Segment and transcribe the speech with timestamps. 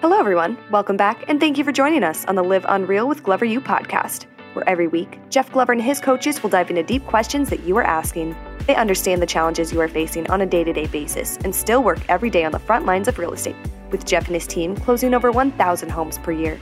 [0.00, 0.56] Hello, everyone.
[0.70, 3.60] Welcome back, and thank you for joining us on the Live Unreal with Glover U
[3.60, 7.64] podcast, where every week, Jeff Glover and his coaches will dive into deep questions that
[7.64, 8.36] you are asking.
[8.68, 11.82] They understand the challenges you are facing on a day to day basis and still
[11.82, 13.56] work every day on the front lines of real estate,
[13.90, 16.60] with Jeff and his team closing over 1,000 homes per year.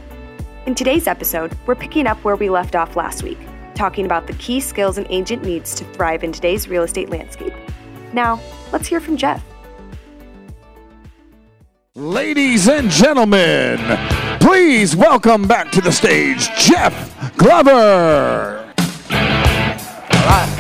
[0.65, 3.39] In today's episode, we're picking up where we left off last week,
[3.75, 7.53] talking about the key skills an agent needs to thrive in today's real estate landscape.
[8.15, 8.41] Now,
[8.73, 9.45] let's hear from Jeff.
[11.97, 13.79] Ladies and gentlemen,
[14.39, 16.93] please welcome back to the stage Jeff
[17.39, 18.75] Glover.
[19.09, 19.25] All
[20.27, 20.57] right.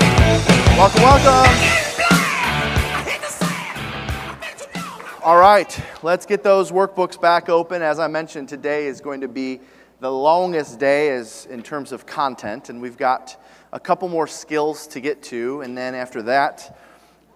[0.78, 1.52] Welcome, welcome.
[5.22, 7.82] All right, let's get those workbooks back open.
[7.82, 9.60] As I mentioned, today is going to be
[10.00, 13.38] the longest day as in terms of content, and we've got
[13.74, 16.78] a couple more skills to get to, and then after that,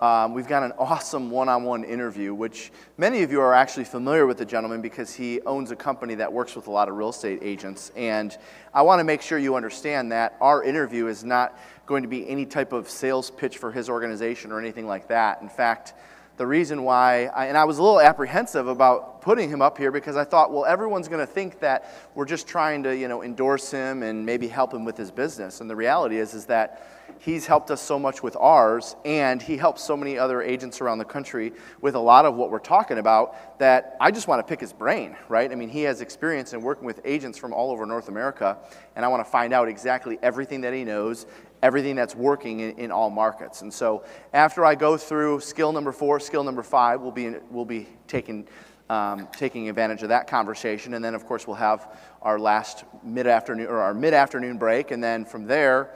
[0.01, 3.85] um, we've got an awesome one on one interview, which many of you are actually
[3.85, 6.97] familiar with the gentleman because he owns a company that works with a lot of
[6.97, 7.93] real estate agents.
[7.95, 8.37] And
[8.73, 12.27] I want to make sure you understand that our interview is not going to be
[12.29, 15.43] any type of sales pitch for his organization or anything like that.
[15.43, 15.93] In fact,
[16.39, 19.91] the reason why, I, and I was a little apprehensive about putting him up here
[19.91, 23.23] because I thought, well, everyone's going to think that we're just trying to, you know,
[23.23, 25.61] endorse him and maybe help him with his business.
[25.61, 29.57] And the reality is, is that he's helped us so much with ours, and he
[29.57, 32.99] helps so many other agents around the country with a lot of what we're talking
[32.99, 35.53] about that I just want to pick his brain, right?
[35.53, 38.59] I mean, he has experience in working with agents from all over North America,
[38.97, 41.27] and I want to find out exactly everything that he knows,
[41.63, 43.63] everything that's working in, in all markets.
[43.63, 47.41] And so after I go through skill number four, skill number five, we'll be, in,
[47.51, 48.49] we'll be taking.
[48.89, 53.69] Um, taking advantage of that conversation, and then of course we'll have our last mid-afternoon
[53.69, 55.93] or our mid-afternoon break, and then from there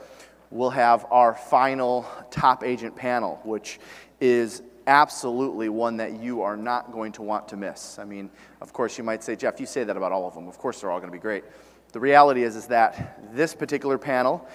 [0.51, 3.79] we'll have our final top agent panel, which
[4.19, 7.97] is absolutely one that you are not going to want to miss.
[7.99, 8.29] I mean,
[8.61, 10.47] of course, you might say, Jeff, you say that about all of them.
[10.47, 11.43] Of course, they're all going to be great.
[11.91, 14.47] The reality is, is that this particular panel,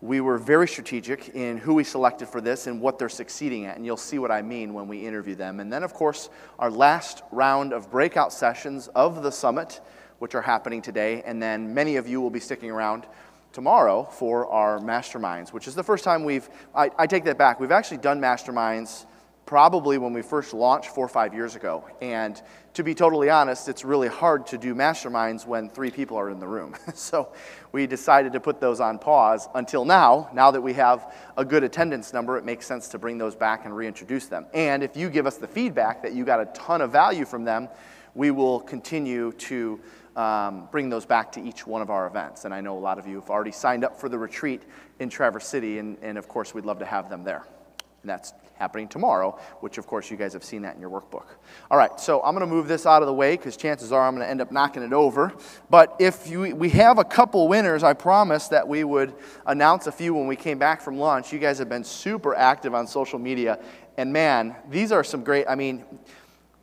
[0.00, 3.76] we were very strategic in who we selected for this and what they're succeeding at,
[3.76, 5.60] and you'll see what I mean when we interview them.
[5.60, 6.28] And then, of course,
[6.58, 9.80] our last round of breakout sessions of the summit,
[10.18, 13.06] which are happening today, and then many of you will be sticking around
[13.52, 17.60] tomorrow for our masterminds, which is the first time we've, I, I, take that back.
[17.60, 19.06] We've actually done masterminds
[19.44, 21.84] probably when we first launched four or five years ago.
[22.00, 22.40] And
[22.74, 26.38] to be totally honest, it's really hard to do masterminds when three people are in
[26.38, 26.74] the room.
[26.94, 27.32] so
[27.72, 30.30] we decided to put those on pause until now.
[30.32, 33.66] Now that we have a good attendance number, it makes sense to bring those back
[33.66, 34.46] and reintroduce them.
[34.54, 37.44] And if you give us the feedback that you got a ton of value from
[37.44, 37.68] them,
[38.14, 39.80] we will continue to
[40.16, 42.44] um, bring those back to each one of our events.
[42.44, 44.62] And I know a lot of you have already signed up for the retreat
[44.98, 47.46] in Traverse City, and, and of course, we'd love to have them there.
[48.02, 51.26] And that's happening tomorrow, which of course you guys have seen that in your workbook.
[51.70, 54.06] All right, so I'm going to move this out of the way because chances are
[54.06, 55.32] I'm going to end up knocking it over.
[55.68, 59.14] But if you, we have a couple winners, I promised that we would
[59.46, 61.32] announce a few when we came back from lunch.
[61.32, 63.58] You guys have been super active on social media,
[63.96, 65.46] and man, these are some great.
[65.48, 65.84] I mean,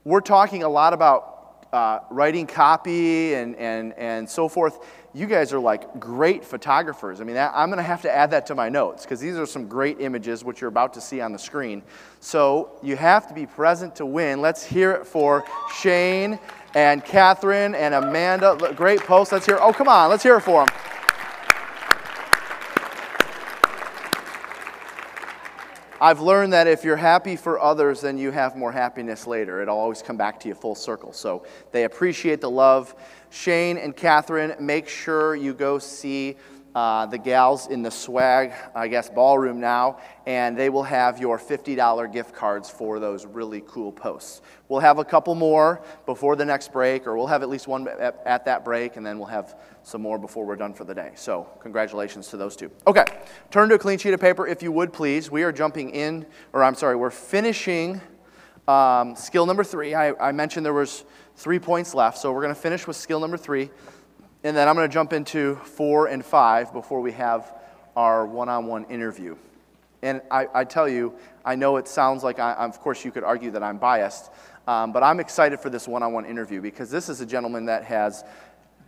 [0.06, 1.39] we're talking a lot about
[1.72, 7.20] uh, writing copy and, and, and so forth, you guys are like great photographers.
[7.22, 9.46] I mean, I'm going to have to add that to my notes because these are
[9.46, 11.82] some great images which you're about to see on the screen.
[12.20, 14.42] So you have to be present to win.
[14.42, 15.44] Let's hear it for
[15.76, 16.40] Shane
[16.76, 18.74] and Catherine and Amanda.
[18.76, 19.32] Great post.
[19.32, 19.58] Let's hear.
[19.60, 20.10] Oh, come on.
[20.10, 20.76] Let's hear it for them.
[26.02, 29.62] I've learned that if you're happy for others, then you have more happiness later.
[29.62, 31.12] It'll always come back to you full circle.
[31.12, 32.96] So they appreciate the love.
[33.32, 36.38] Shane and Catherine, make sure you go see
[36.76, 41.40] uh, the gals in the swag, I guess, ballroom now, and they will have your
[41.40, 44.42] $50 gift cards for those really cool posts.
[44.68, 47.88] We'll have a couple more before the next break, or we'll have at least one
[47.88, 50.94] at, at that break, and then we'll have some more before we're done for the
[50.94, 51.12] day.
[51.16, 52.70] So, congratulations to those two.
[52.86, 53.06] Okay,
[53.50, 55.32] turn to a clean sheet of paper if you would, please.
[55.32, 58.00] We are jumping in, or I'm sorry, we're finishing
[58.68, 59.96] um, skill number three.
[59.96, 61.04] I, I mentioned there was
[61.36, 63.72] three points left, so we're going to finish with skill number three.
[64.44, 67.54] And then I'm going to jump into four and five before we have
[67.98, 69.36] our one on one interview.
[70.02, 71.14] And I, I, tell you,
[71.44, 74.32] I know it sounds like, I, of course, you could argue that I'm biased,
[74.66, 77.66] um, but I'm excited for this one on one interview because this is a gentleman
[77.66, 78.24] that has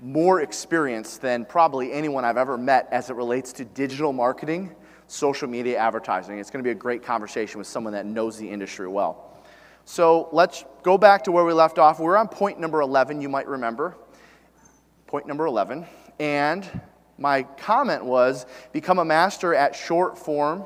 [0.01, 4.73] more experience than probably anyone I've ever met as it relates to digital marketing,
[5.07, 6.39] social media advertising.
[6.39, 9.43] It's going to be a great conversation with someone that knows the industry well.
[9.83, 11.99] So let's go back to where we left off.
[11.99, 13.97] We're on point number 11, you might remember
[15.11, 15.85] point number 11.
[16.21, 16.65] And
[17.17, 20.63] my comment was become a master at short form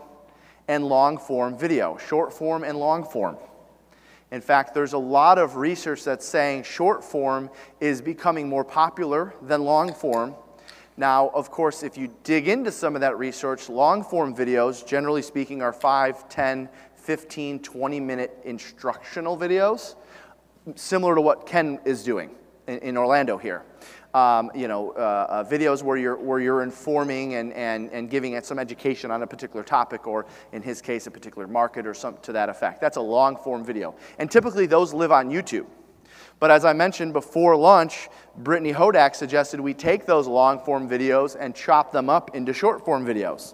[0.67, 1.97] and long form video.
[1.97, 3.37] Short form and long form.
[4.29, 7.49] In fact, there's a lot of research that's saying short form
[7.79, 10.35] is becoming more popular than long form.
[10.95, 15.23] Now, of course, if you dig into some of that research, long form videos, generally
[15.23, 19.95] speaking, are 5, 10, 15, 20 minute instructional videos,
[20.75, 22.29] similar to what Ken is doing
[22.67, 23.63] in, in Orlando here
[24.15, 28.41] um, you know, uh, uh, videos where you're, where you're informing and, and, and giving
[28.43, 32.23] some education on a particular topic, or in his case, a particular market or something
[32.23, 32.79] to that effect.
[32.79, 33.93] That's a long form video.
[34.17, 35.65] And typically those live on YouTube.
[36.39, 38.07] But as I mentioned before lunch,
[38.37, 42.85] Brittany Hodak suggested we take those long form videos and chop them up into short
[42.85, 43.53] form videos.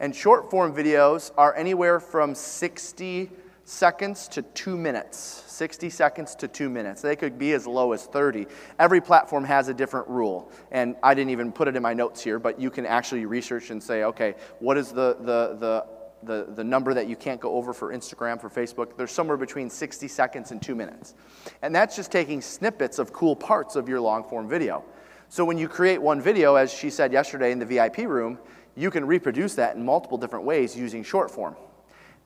[0.00, 3.30] And short form videos are anywhere from 60
[3.68, 5.18] seconds to two minutes.
[5.18, 7.02] 60 seconds to two minutes.
[7.02, 8.46] They could be as low as 30.
[8.78, 10.50] Every platform has a different rule.
[10.70, 13.70] And I didn't even put it in my notes here, but you can actually research
[13.70, 15.86] and say, okay, what is the, the, the,
[16.22, 18.96] the, the number that you can't go over for Instagram, for Facebook?
[18.96, 21.14] There's somewhere between 60 seconds and two minutes.
[21.60, 24.84] And that's just taking snippets of cool parts of your long form video.
[25.28, 28.38] So when you create one video, as she said yesterday in the VIP room,
[28.76, 31.54] you can reproduce that in multiple different ways using short form.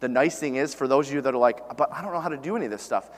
[0.03, 2.21] The nice thing is, for those of you that are like, but I don't know
[2.21, 3.11] how to do any of this stuff,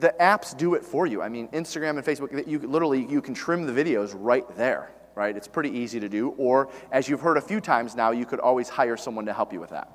[0.00, 1.22] the apps do it for you.
[1.22, 5.36] I mean, Instagram and Facebook, you literally you can trim the videos right there, right?
[5.36, 6.30] It's pretty easy to do.
[6.30, 9.52] Or as you've heard a few times now, you could always hire someone to help
[9.52, 9.88] you with that.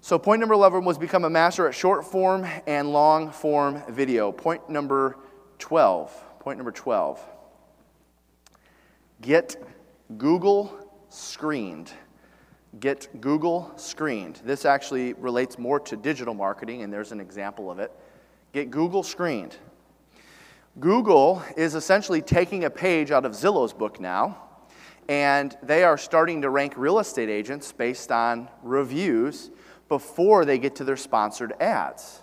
[0.00, 4.30] So point number 11 was become a master at short form and long form video.
[4.30, 5.16] Point number
[5.58, 6.38] 12.
[6.38, 7.20] Point number 12.
[9.20, 9.56] Get
[10.16, 11.90] Google screened
[12.78, 14.40] get Google screened.
[14.44, 17.90] This actually relates more to digital marketing, and there's an example of it.
[18.52, 19.56] Get Google screened.
[20.78, 24.38] Google is essentially taking a page out of Zillow's book now,
[25.08, 29.50] and they are starting to rank real estate agents based on reviews
[29.88, 32.22] before they get to their sponsored ads.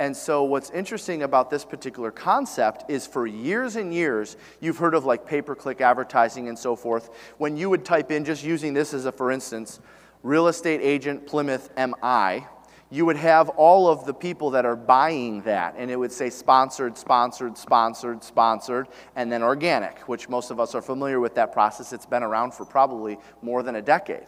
[0.00, 4.94] And so, what's interesting about this particular concept is for years and years, you've heard
[4.94, 7.10] of like pay per click advertising and so forth.
[7.38, 9.80] When you would type in, just using this as a for instance,
[10.22, 12.46] real estate agent Plymouth MI,
[12.90, 16.30] you would have all of the people that are buying that, and it would say
[16.30, 21.52] sponsored, sponsored, sponsored, sponsored, and then organic, which most of us are familiar with that
[21.52, 21.92] process.
[21.92, 24.26] It's been around for probably more than a decade.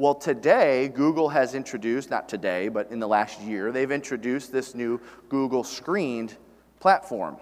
[0.00, 4.74] Well, today, Google has introduced, not today, but in the last year, they've introduced this
[4.74, 4.98] new
[5.28, 6.38] Google screened
[6.80, 7.36] platform.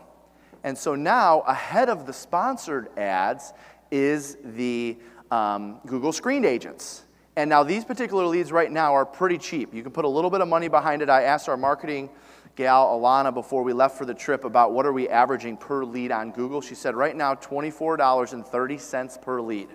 [0.64, 3.52] And so now, ahead of the sponsored ads,
[3.93, 4.99] is the
[5.31, 7.05] um, Google screened agents.
[7.37, 9.72] And now, these particular leads right now are pretty cheap.
[9.72, 11.08] You can put a little bit of money behind it.
[11.08, 12.11] I asked our marketing
[12.56, 16.11] gal, Alana, before we left for the trip about what are we averaging per lead
[16.11, 16.61] on Google.
[16.61, 19.69] She said right now, $24.30 per lead.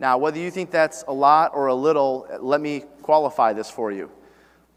[0.00, 3.90] Now, whether you think that's a lot or a little, let me qualify this for
[3.90, 4.10] you.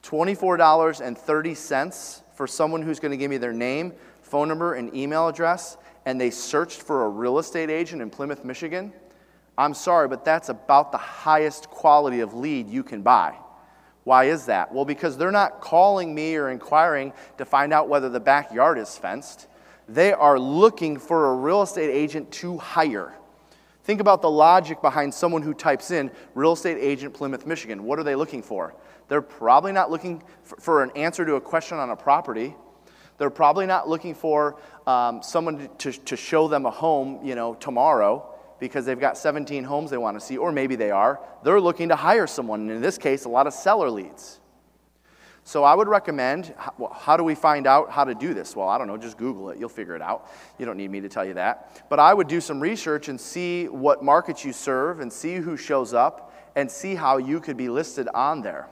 [0.04, 5.78] $24.30 for someone who's going to give me their name, phone number, and email address,
[6.06, 8.92] and they searched for a real estate agent in Plymouth, Michigan.
[9.58, 13.36] I'm sorry, but that's about the highest quality of lead you can buy.
[14.04, 14.74] Why is that?
[14.74, 18.98] Well, because they're not calling me or inquiring to find out whether the backyard is
[18.98, 19.46] fenced.
[19.88, 23.14] They are looking for a real estate agent to hire.
[23.84, 27.84] Think about the logic behind someone who types in real estate agent Plymouth, Michigan.
[27.84, 28.76] What are they looking for?
[29.08, 32.56] They're probably not looking for, an answer to a question on a property.
[33.18, 37.56] They're probably not looking for um, someone to, to show them a home, you know,
[37.56, 38.28] tomorrow
[38.60, 41.20] because they've got 17 homes they want to see, or maybe they are.
[41.44, 44.41] They're looking to hire someone, and in this case, a lot of seller leads.
[45.52, 46.54] So I would recommend,
[46.96, 48.56] how do we find out how to do this?
[48.56, 49.60] Well, I don't know, just Google it.
[49.60, 50.32] You'll figure it out.
[50.58, 51.84] You don't need me to tell you that.
[51.90, 55.58] But I would do some research and see what markets you serve and see who
[55.58, 58.70] shows up and see how you could be listed on there.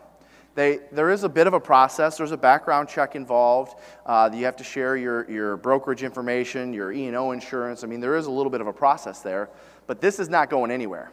[0.55, 2.15] They, there is a bit of a process.
[2.15, 3.77] There's a background check involved.
[4.05, 7.83] Uh, you have to share your, your brokerage information, your E&O insurance.
[7.83, 9.50] I mean, there is a little bit of a process there.
[9.86, 11.12] But this is not going anywhere.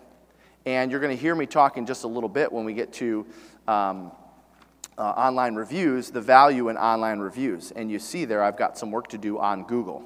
[0.65, 2.93] And you're going to hear me talk in just a little bit when we get
[2.93, 3.27] to
[3.67, 4.13] um,
[4.99, 7.71] uh, online reviews, the value in online reviews.
[7.73, 10.05] And you see there, I've got some work to do on Google.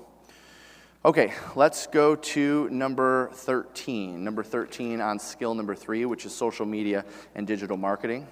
[1.04, 4.22] Okay, let's go to number 13.
[4.22, 7.04] Number 13 on skill number three, which is social media
[7.34, 8.26] and digital marketing.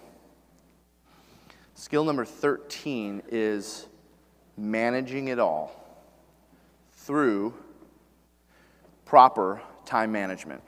[1.74, 3.86] Skill number 13 is
[4.56, 5.72] managing it all
[6.92, 7.54] through
[9.06, 10.60] proper time management.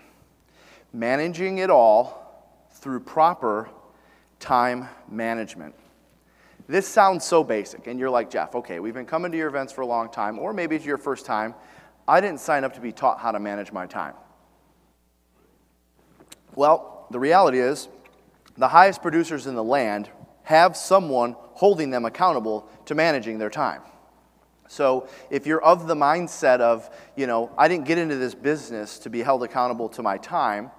[0.92, 3.68] Managing it all through proper
[4.38, 5.74] time management.
[6.70, 9.72] This sounds so basic, and you're like, Jeff, okay, we've been coming to your events
[9.72, 11.56] for a long time, or maybe it's your first time.
[12.06, 14.14] I didn't sign up to be taught how to manage my time.
[16.54, 17.88] Well, the reality is,
[18.56, 20.10] the highest producers in the land
[20.44, 23.82] have someone holding them accountable to managing their time.
[24.68, 29.00] So if you're of the mindset of, you know, I didn't get into this business
[29.00, 30.70] to be held accountable to my time,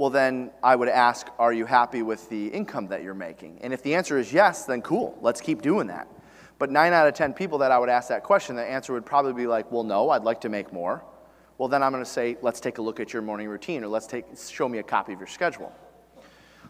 [0.00, 3.58] well, then I would ask, are you happy with the income that you're making?
[3.60, 6.08] And if the answer is yes, then cool, let's keep doing that.
[6.58, 9.04] But nine out of 10 people that I would ask that question, the answer would
[9.04, 11.04] probably be like, well, no, I'd like to make more.
[11.58, 13.88] Well, then I'm going to say, let's take a look at your morning routine or
[13.88, 15.70] let's take, show me a copy of your schedule.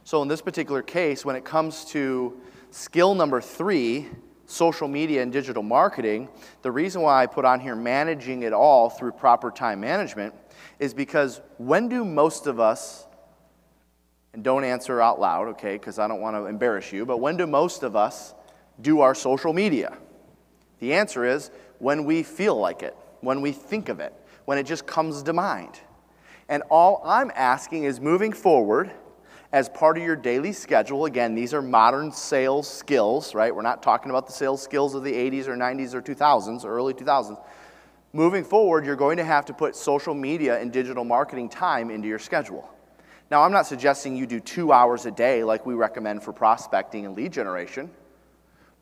[0.03, 2.37] So in this particular case, when it comes to
[2.73, 4.09] skill number three,
[4.47, 6.29] social media and digital marketing,
[6.63, 10.35] the reason why I put on here managing it all through proper time management
[10.81, 13.07] is because when do most of us,
[14.33, 17.37] and don't answer out loud, okay, because I don't want to embarrass you, but when
[17.37, 18.35] do most of us
[18.81, 19.97] do our social media?
[20.79, 24.65] The answer is when we feel like it, when we think of it, when it
[24.65, 25.81] just comes to mind.
[26.49, 28.91] And all I'm asking is moving forward
[29.53, 31.07] as part of your daily schedule.
[31.07, 33.55] Again, these are modern sales skills, right?
[33.55, 36.71] We're not talking about the sales skills of the 80s or 90s or 2000s or
[36.71, 37.41] early 2000s.
[38.13, 42.09] Moving forward, you're going to have to put social media and digital marketing time into
[42.09, 42.69] your schedule.
[43.31, 47.07] Now, I'm not suggesting you do two hours a day like we recommend for prospecting
[47.07, 47.89] and lead generation,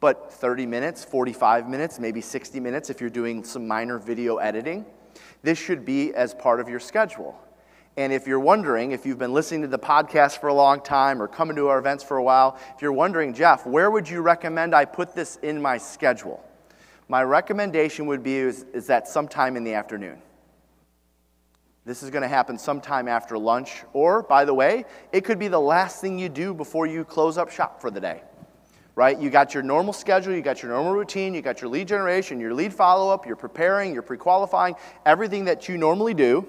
[0.01, 4.87] but 30 minutes, 45 minutes, maybe 60 minutes if you're doing some minor video editing.
[5.43, 7.39] This should be as part of your schedule.
[7.99, 11.21] And if you're wondering, if you've been listening to the podcast for a long time
[11.21, 14.23] or coming to our events for a while, if you're wondering, Jeff, where would you
[14.23, 16.43] recommend I put this in my schedule?
[17.09, 20.23] My recommendation would be is, is that sometime in the afternoon.
[21.89, 25.49] This is going to happen sometime after lunch, or by the way, it could be
[25.49, 28.21] the last thing you do before you close up shop for the day.
[28.95, 29.19] Right?
[29.19, 32.41] You got your normal schedule, you got your normal routine, you got your lead generation,
[32.41, 34.75] your lead follow up, you're preparing, you're pre qualifying,
[35.07, 36.47] everything that you normally do.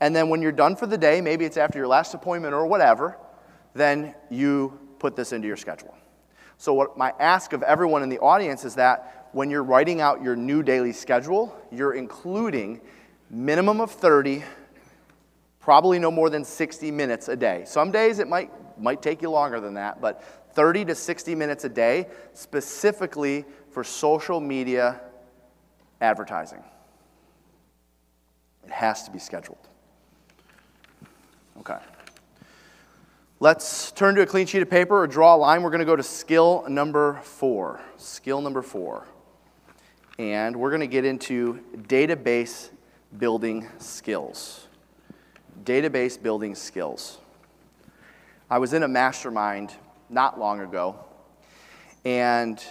[0.00, 2.66] And then when you're done for the day, maybe it's after your last appointment or
[2.66, 3.16] whatever,
[3.72, 5.96] then you put this into your schedule.
[6.58, 10.22] So, what my ask of everyone in the audience is that when you're writing out
[10.22, 12.82] your new daily schedule, you're including
[13.30, 14.44] minimum of 30,
[15.60, 17.64] probably no more than 60 minutes a day.
[17.66, 20.22] Some days it might, might take you longer than that, but
[20.54, 25.00] 30 to 60 minutes a day specifically for social media
[26.00, 26.62] advertising.
[28.64, 29.68] It has to be scheduled.
[31.58, 31.78] Okay.
[33.38, 35.62] Let's turn to a clean sheet of paper or draw a line.
[35.62, 37.80] We're going to go to skill number four.
[37.98, 39.06] Skill number four.
[40.18, 42.70] And we're going to get into database
[43.18, 44.66] building skills.
[45.64, 47.18] Database building skills.
[48.50, 49.72] I was in a mastermind
[50.08, 50.96] not long ago,
[52.04, 52.62] and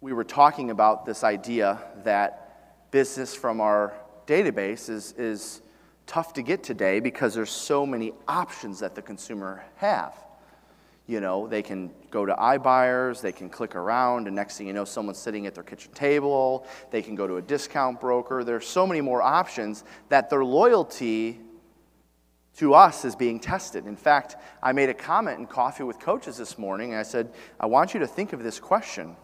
[0.00, 3.94] we were talking about this idea that business from our
[4.26, 5.62] database is, is
[6.06, 10.14] tough to get today because there's so many options that the consumer have.
[11.06, 14.72] You know, they can go to iBuyers, they can click around, and next thing you
[14.72, 16.66] know, someone's sitting at their kitchen table.
[16.90, 18.42] They can go to a discount broker.
[18.42, 21.40] There's so many more options that their loyalty
[22.56, 23.86] to us is being tested.
[23.86, 26.94] In fact, I made a comment in Coffee with Coaches this morning.
[26.94, 29.16] I said, I want you to think of this question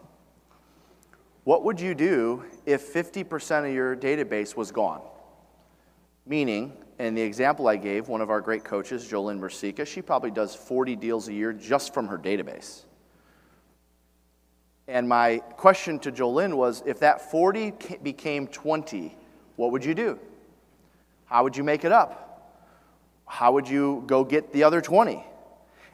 [1.44, 5.02] What would you do if 50% of your database was gone?
[6.26, 6.72] Meaning,
[7.06, 10.54] in the example I gave, one of our great coaches, Jolyn Mercika, she probably does
[10.54, 12.84] 40 deals a year just from her database.
[14.86, 19.16] And my question to Jolyn was if that 40 became 20,
[19.56, 20.18] what would you do?
[21.24, 22.58] How would you make it up?
[23.26, 25.24] How would you go get the other 20?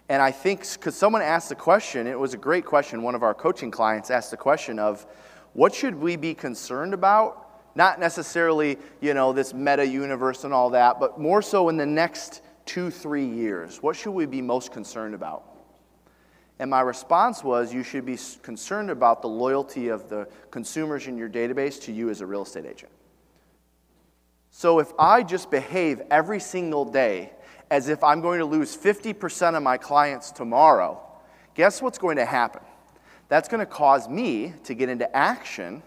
[0.08, 3.02] And I think because someone asked the question, it was a great question.
[3.02, 5.06] One of our coaching clients asked the question of
[5.52, 7.45] what should we be concerned about
[7.76, 11.86] not necessarily, you know, this meta universe and all that, but more so in the
[11.86, 13.82] next two, three years.
[13.82, 15.44] What should we be most concerned about?
[16.58, 21.18] And my response was you should be concerned about the loyalty of the consumers in
[21.18, 22.90] your database to you as a real estate agent.
[24.50, 27.32] So if I just behave every single day
[27.70, 30.98] as if I'm going to lose 50% of my clients tomorrow,
[31.54, 32.62] guess what's going to happen?
[33.28, 35.82] That's going to cause me to get into action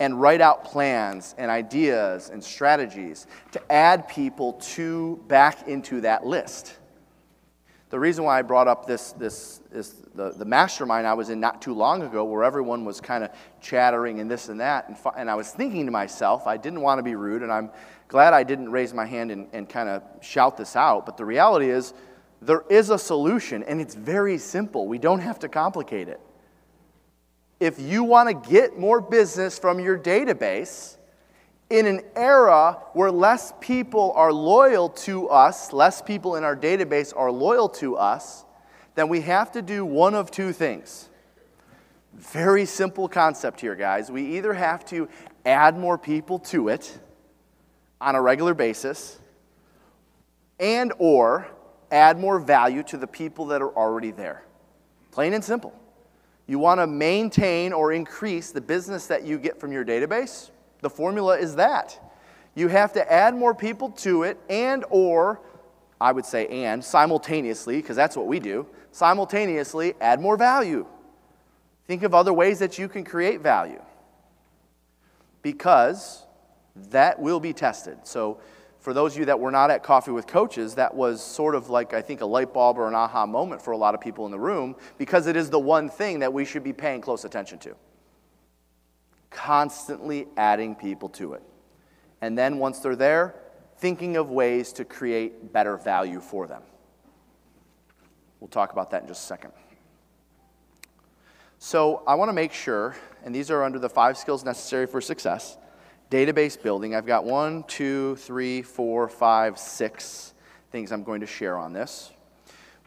[0.00, 6.26] and write out plans and ideas and strategies to add people to back into that
[6.26, 6.76] list.
[7.90, 11.38] The reason why I brought up this, this is the, the mastermind I was in
[11.38, 14.96] not too long ago, where everyone was kind of chattering and this and that, and,
[15.16, 17.70] and I was thinking to myself, I didn't want to be rude, and I'm
[18.08, 21.24] glad I didn't raise my hand and, and kind of shout this out, but the
[21.24, 21.94] reality is,
[22.42, 24.88] there is a solution, and it's very simple.
[24.88, 26.20] We don't have to complicate it
[27.60, 30.96] if you want to get more business from your database,
[31.70, 37.12] in an era where less people are loyal to us, less people in our database
[37.16, 38.44] are loyal to us,
[38.94, 41.08] then we have to do one of two things.
[42.12, 44.10] Very simple concept here, guys.
[44.10, 45.08] We either have to
[45.44, 46.96] add more people to it
[48.00, 49.18] on a regular basis
[50.60, 51.48] and or
[51.90, 54.44] add more value to the people that are already there.
[55.10, 55.74] Plain and simple.
[56.46, 60.50] You want to maintain or increase the business that you get from your database?
[60.80, 61.98] The formula is that.
[62.54, 65.40] You have to add more people to it and or
[66.00, 70.86] I would say and simultaneously because that's what we do, simultaneously add more value.
[71.86, 73.82] Think of other ways that you can create value.
[75.42, 76.26] Because
[76.90, 77.98] that will be tested.
[78.04, 78.40] So
[78.84, 81.70] for those of you that were not at Coffee with Coaches, that was sort of
[81.70, 84.26] like, I think, a light bulb or an aha moment for a lot of people
[84.26, 87.24] in the room because it is the one thing that we should be paying close
[87.24, 87.74] attention to.
[89.30, 91.42] Constantly adding people to it.
[92.20, 93.36] And then once they're there,
[93.78, 96.60] thinking of ways to create better value for them.
[98.38, 99.52] We'll talk about that in just a second.
[101.58, 105.00] So I want to make sure, and these are under the five skills necessary for
[105.00, 105.56] success
[106.10, 106.94] database building.
[106.94, 110.34] I've got one, two, three, four, five, six
[110.70, 112.12] things I'm going to share on this.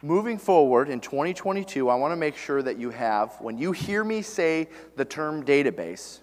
[0.02, 4.04] Moving forward in 2022, I want to make sure that you have, when you hear
[4.04, 6.20] me say the term database,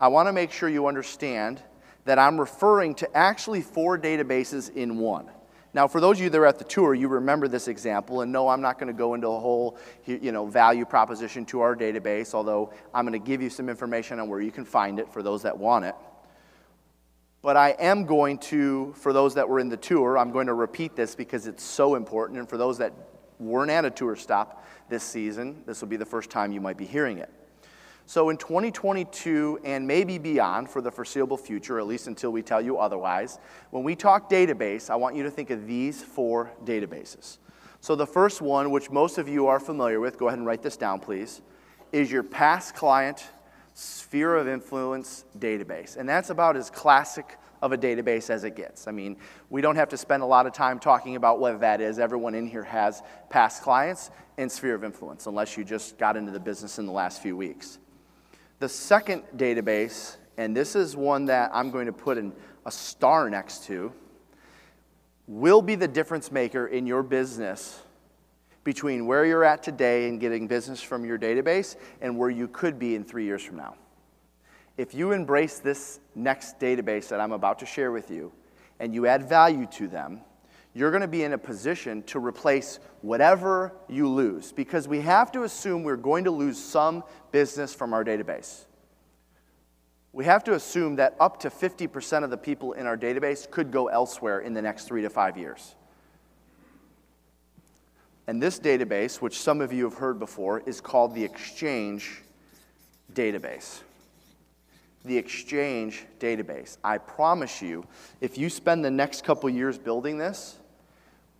[0.00, 1.62] I want to make sure you understand
[2.04, 5.30] that I'm referring to actually four databases in one.
[5.74, 8.30] Now, for those of you that are at the tour, you remember this example, and
[8.30, 11.74] no, I'm not going to go into a whole you know, value proposition to our
[11.74, 15.10] database, although I'm going to give you some information on where you can find it
[15.10, 15.94] for those that want it.
[17.40, 20.54] But I am going to, for those that were in the tour, I'm going to
[20.54, 22.38] repeat this because it's so important.
[22.38, 22.92] And for those that
[23.40, 26.76] weren't at a tour stop this season, this will be the first time you might
[26.76, 27.30] be hearing it.
[28.12, 32.60] So in 2022 and maybe beyond for the foreseeable future, at least until we tell
[32.60, 33.38] you otherwise,
[33.70, 37.38] when we talk database, I want you to think of these four databases.
[37.80, 40.60] So the first one, which most of you are familiar with, go ahead and write
[40.60, 41.40] this down, please,
[41.90, 43.24] is your past client
[43.72, 45.96] sphere of influence database.
[45.96, 48.86] And that's about as classic of a database as it gets.
[48.88, 49.16] I mean,
[49.48, 51.98] we don't have to spend a lot of time talking about what that is.
[51.98, 56.30] Everyone in here has past clients and sphere of influence, unless you just got into
[56.30, 57.78] the business in the last few weeks.
[58.62, 62.32] The second database, and this is one that I'm going to put in
[62.64, 63.92] a star next to,
[65.26, 67.82] will be the difference maker in your business
[68.62, 72.78] between where you're at today and getting business from your database and where you could
[72.78, 73.74] be in three years from now.
[74.76, 78.30] If you embrace this next database that I'm about to share with you
[78.78, 80.20] and you add value to them,
[80.74, 85.30] you're going to be in a position to replace whatever you lose because we have
[85.32, 88.64] to assume we're going to lose some business from our database.
[90.12, 93.70] We have to assume that up to 50% of the people in our database could
[93.70, 95.74] go elsewhere in the next three to five years.
[98.26, 102.22] And this database, which some of you have heard before, is called the Exchange
[103.12, 103.80] Database.
[105.04, 106.76] The Exchange Database.
[106.84, 107.84] I promise you,
[108.20, 110.58] if you spend the next couple years building this,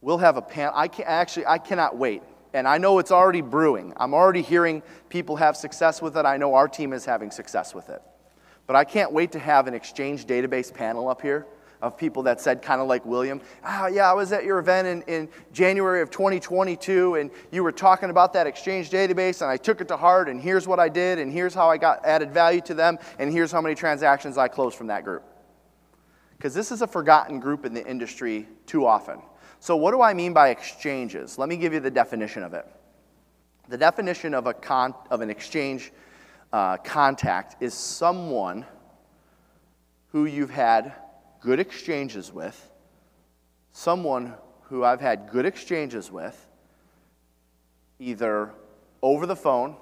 [0.02, 0.72] We'll have a panel.
[0.76, 2.22] I can actually I cannot wait.
[2.54, 3.94] And I know it's already brewing.
[3.96, 6.26] I'm already hearing people have success with it.
[6.26, 8.02] I know our team is having success with it.
[8.66, 11.46] But I can't wait to have an exchange database panel up here
[11.80, 14.86] of people that said, kind of like William, oh, yeah, I was at your event
[14.86, 19.56] in, in January of 2022, and you were talking about that exchange database, and I
[19.56, 22.30] took it to heart, and here's what I did, and here's how I got added
[22.30, 25.24] value to them, and here's how many transactions I closed from that group.
[26.36, 29.20] Because this is a forgotten group in the industry too often.
[29.62, 31.38] So, what do I mean by exchanges?
[31.38, 32.66] Let me give you the definition of it.
[33.68, 35.92] The definition of, a con- of an exchange
[36.52, 38.66] uh, contact is someone
[40.08, 40.92] who you've had
[41.38, 42.72] good exchanges with,
[43.70, 46.48] someone who I've had good exchanges with,
[48.00, 48.50] either
[49.00, 49.76] over the phone,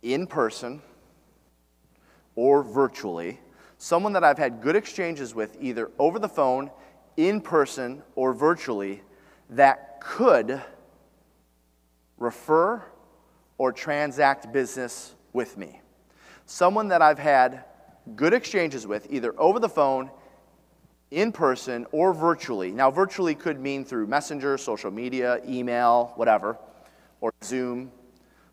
[0.00, 0.80] in person,
[2.36, 3.38] or virtually.
[3.76, 6.70] Someone that I've had good exchanges with, either over the phone,
[7.16, 9.02] in person or virtually
[9.50, 10.62] that could
[12.18, 12.82] refer
[13.58, 15.80] or transact business with me.
[16.46, 17.64] Someone that I've had
[18.14, 20.10] good exchanges with, either over the phone,
[21.10, 22.70] in person, or virtually.
[22.70, 26.58] Now, virtually could mean through Messenger, social media, email, whatever,
[27.20, 27.90] or Zoom.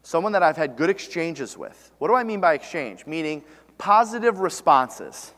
[0.04, 1.92] Someone that I've had good exchanges with.
[1.98, 3.06] What do I mean by exchange?
[3.06, 3.44] Meaning
[3.78, 5.34] positive responses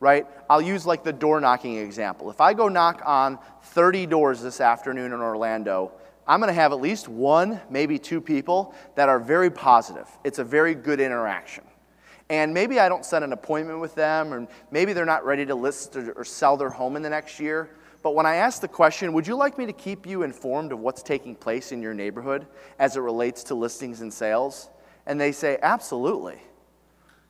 [0.00, 0.26] right?
[0.50, 2.28] I'll use like the door knocking example.
[2.28, 5.92] If I go knock on 30 doors this afternoon in Orlando,
[6.26, 10.08] I'm going to have at least one, maybe two people that are very positive.
[10.24, 11.62] It's a very good interaction.
[12.28, 15.54] And maybe I don't set an appointment with them, or maybe they're not ready to
[15.54, 17.70] list or, sell their home in the next year.
[18.02, 20.80] But when I ask the question, would you like me to keep you informed of
[20.80, 22.46] what's taking place in your neighborhood
[22.80, 24.68] as it relates to listings and sales?
[25.06, 26.40] And they say, absolutely.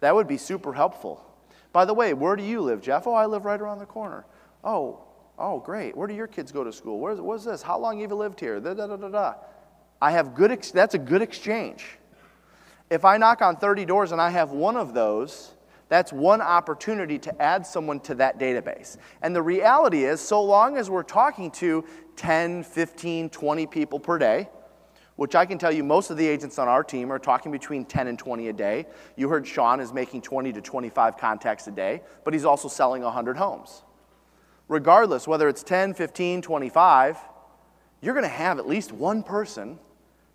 [0.00, 1.29] That would be super helpful.
[1.72, 3.06] By the way, where do you live, Jeff?
[3.06, 4.24] Oh, I live right around the corner.
[4.64, 5.04] Oh,
[5.38, 5.96] oh, great.
[5.96, 6.98] Where do your kids go to school?
[6.98, 7.62] Where's, what's this?
[7.62, 8.60] How long have you lived here?
[8.60, 9.34] Da, da, da, da, da.
[10.02, 11.98] I have good, ex- that's a good exchange.
[12.88, 15.54] If I knock on 30 doors and I have one of those,
[15.88, 18.96] that's one opportunity to add someone to that database.
[19.22, 21.84] And the reality is, so long as we're talking to
[22.16, 24.48] 10, 15, 20 people per day,
[25.20, 27.84] which I can tell you most of the agents on our team are talking between
[27.84, 28.86] 10 and 20 a day.
[29.16, 33.02] You heard Sean is making 20 to 25 contacts a day, but he's also selling
[33.02, 33.82] 100 homes.
[34.66, 37.18] Regardless, whether it's 10, 15, 25,
[38.00, 39.78] you're going to have at least one person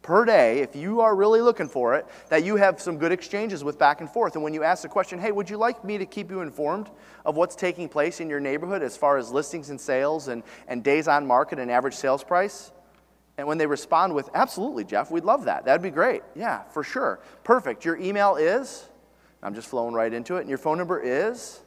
[0.04, 3.64] per day, if you are really looking for it, that you have some good exchanges
[3.64, 4.36] with back and forth.
[4.36, 6.92] And when you ask the question, hey, would you like me to keep you informed
[7.26, 10.84] of what's taking place in your neighborhood as far as listings and sales and, and
[10.84, 12.72] days on market and average sales price?
[13.38, 15.66] And when they respond with, absolutely, Jeff, we'd love that.
[15.66, 16.24] That'd be great.
[16.36, 17.20] Yeah, for sure.
[17.44, 17.84] Perfect.
[17.84, 18.88] Your email is,
[19.44, 21.60] I'm just flowing right into it, and your phone number is,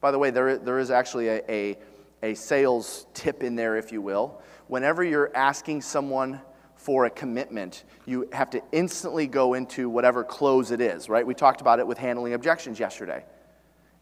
[0.00, 1.78] by the way, there, there is actually a, a,
[2.22, 4.40] a sales tip in there, if you will.
[4.68, 6.40] Whenever you're asking someone
[6.76, 11.26] for a commitment, you have to instantly go into whatever close it is, right?
[11.26, 13.24] We talked about it with handling objections yesterday.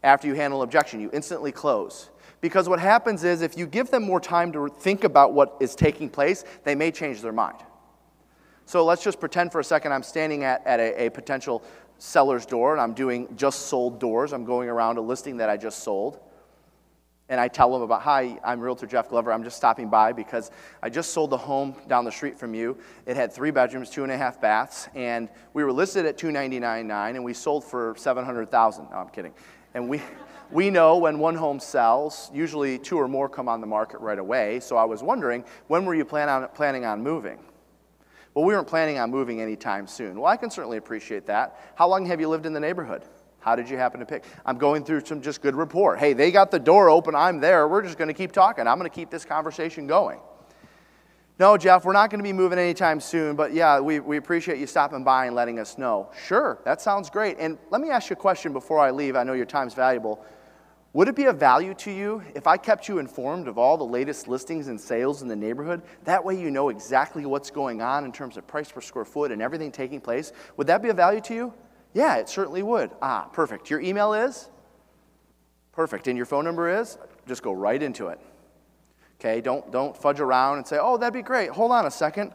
[0.03, 2.09] After you handle objection, you instantly close.
[2.41, 5.75] Because what happens is if you give them more time to think about what is
[5.75, 7.57] taking place, they may change their mind.
[8.65, 11.63] So let's just pretend for a second I'm standing at, at a, a potential
[11.97, 14.33] seller's door and I'm doing just sold doors.
[14.33, 16.19] I'm going around a listing that I just sold
[17.29, 19.33] and I tell them about, hi, I'm Realtor Jeff Glover.
[19.33, 20.49] I'm just stopping by because
[20.81, 22.77] I just sold the home down the street from you.
[23.05, 27.09] It had three bedrooms, two and a half baths, and we were listed at 299.9,
[27.15, 28.89] and we sold for 700,000.
[28.89, 29.33] No, I'm kidding.
[29.73, 30.01] And we,
[30.51, 34.19] we know when one home sells, usually two or more come on the market right
[34.19, 34.59] away.
[34.59, 37.39] So I was wondering, when were you plan on, planning on moving?
[38.33, 40.19] Well, we weren't planning on moving anytime soon.
[40.19, 41.73] Well, I can certainly appreciate that.
[41.75, 43.03] How long have you lived in the neighborhood?
[43.39, 44.25] How did you happen to pick?
[44.45, 45.95] I'm going through some just good rapport.
[45.95, 47.15] Hey, they got the door open.
[47.15, 47.67] I'm there.
[47.67, 48.67] We're just going to keep talking.
[48.67, 50.19] I'm going to keep this conversation going.
[51.39, 54.57] No, Jeff, we're not going to be moving anytime soon, but yeah, we, we appreciate
[54.57, 56.09] you stopping by and letting us know.
[56.25, 57.37] Sure, that sounds great.
[57.39, 59.15] And let me ask you a question before I leave.
[59.15, 60.25] I know your time's valuable.
[60.97, 63.83] Would it be of value to you if I kept you informed of all the
[63.83, 65.83] latest listings and sales in the neighborhood?
[66.05, 69.31] That way you know exactly what's going on in terms of price per square foot
[69.31, 70.31] and everything taking place.
[70.55, 71.53] Would that be of value to you?
[71.93, 72.89] Yeah, it certainly would.
[72.99, 73.69] Ah, perfect.
[73.69, 74.49] Your email is?
[75.71, 76.07] Perfect.
[76.07, 76.97] And your phone number is?
[77.27, 78.19] Just go right into it.
[79.19, 81.51] Okay, don't, don't fudge around and say, oh, that'd be great.
[81.51, 82.33] Hold on a second.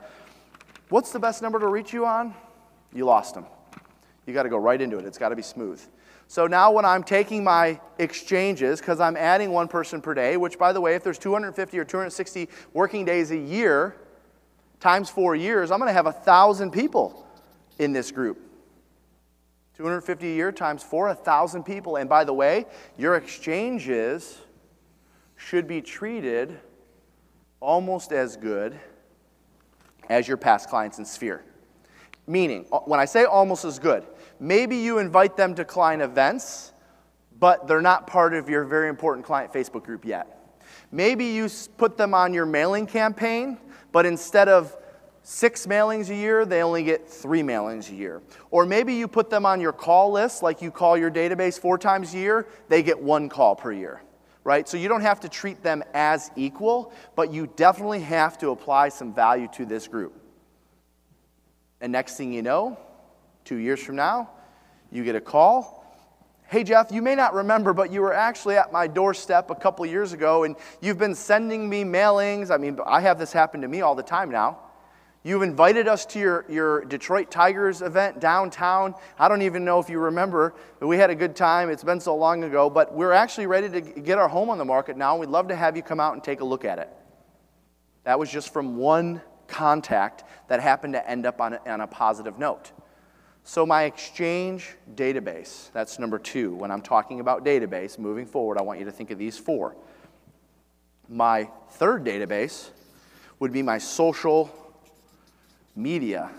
[0.88, 2.32] What's the best number to reach you on?
[2.94, 3.46] You lost them.
[4.24, 5.04] You got to go right into it.
[5.04, 5.82] It's got to be smooth.
[6.32, 10.58] So now when I'm taking my exchanges, because I'm adding one person per day, which
[10.58, 13.96] by the way, if there's 250 or 260 working days a year,
[14.80, 17.28] times four years, I'm going to have a thousand people
[17.78, 18.40] in this group.
[19.76, 21.96] 250 a year times four, a thousand people.
[21.96, 22.64] And by the way,
[22.96, 24.38] your exchanges
[25.36, 26.58] should be treated
[27.60, 28.80] almost as good
[30.08, 31.44] as your past clients in Sphere.
[32.32, 34.06] Meaning, when I say almost as good,
[34.40, 36.72] maybe you invite them to client events,
[37.38, 40.56] but they're not part of your very important client Facebook group yet.
[40.90, 43.58] Maybe you put them on your mailing campaign,
[43.92, 44.74] but instead of
[45.22, 48.22] six mailings a year, they only get three mailings a year.
[48.50, 51.76] Or maybe you put them on your call list, like you call your database four
[51.76, 54.00] times a year, they get one call per year,
[54.42, 54.66] right?
[54.66, 58.88] So you don't have to treat them as equal, but you definitely have to apply
[58.88, 60.21] some value to this group.
[61.82, 62.78] And next thing you know,
[63.44, 64.30] two years from now,
[64.90, 65.84] you get a call.
[66.46, 69.84] Hey, Jeff, you may not remember, but you were actually at my doorstep a couple
[69.84, 72.50] years ago, and you've been sending me mailings.
[72.50, 74.58] I mean, I have this happen to me all the time now
[75.24, 78.94] You've invited us to your, your Detroit Tigers event downtown.
[79.16, 81.70] I don't even know if you remember, but we had a good time.
[81.70, 84.64] It's been so long ago, but we're actually ready to get our home on the
[84.64, 85.16] market now.
[85.16, 86.88] We'd love to have you come out and take a look at it.
[88.02, 91.86] That was just from one contact that happened to end up on a, on a
[91.86, 92.72] positive note.
[93.42, 96.54] So, my exchange database, that's number two.
[96.54, 99.74] When I'm talking about database, moving forward, I want you to think of these four.
[101.08, 102.68] My third database
[103.38, 104.54] would be my social
[105.74, 106.30] media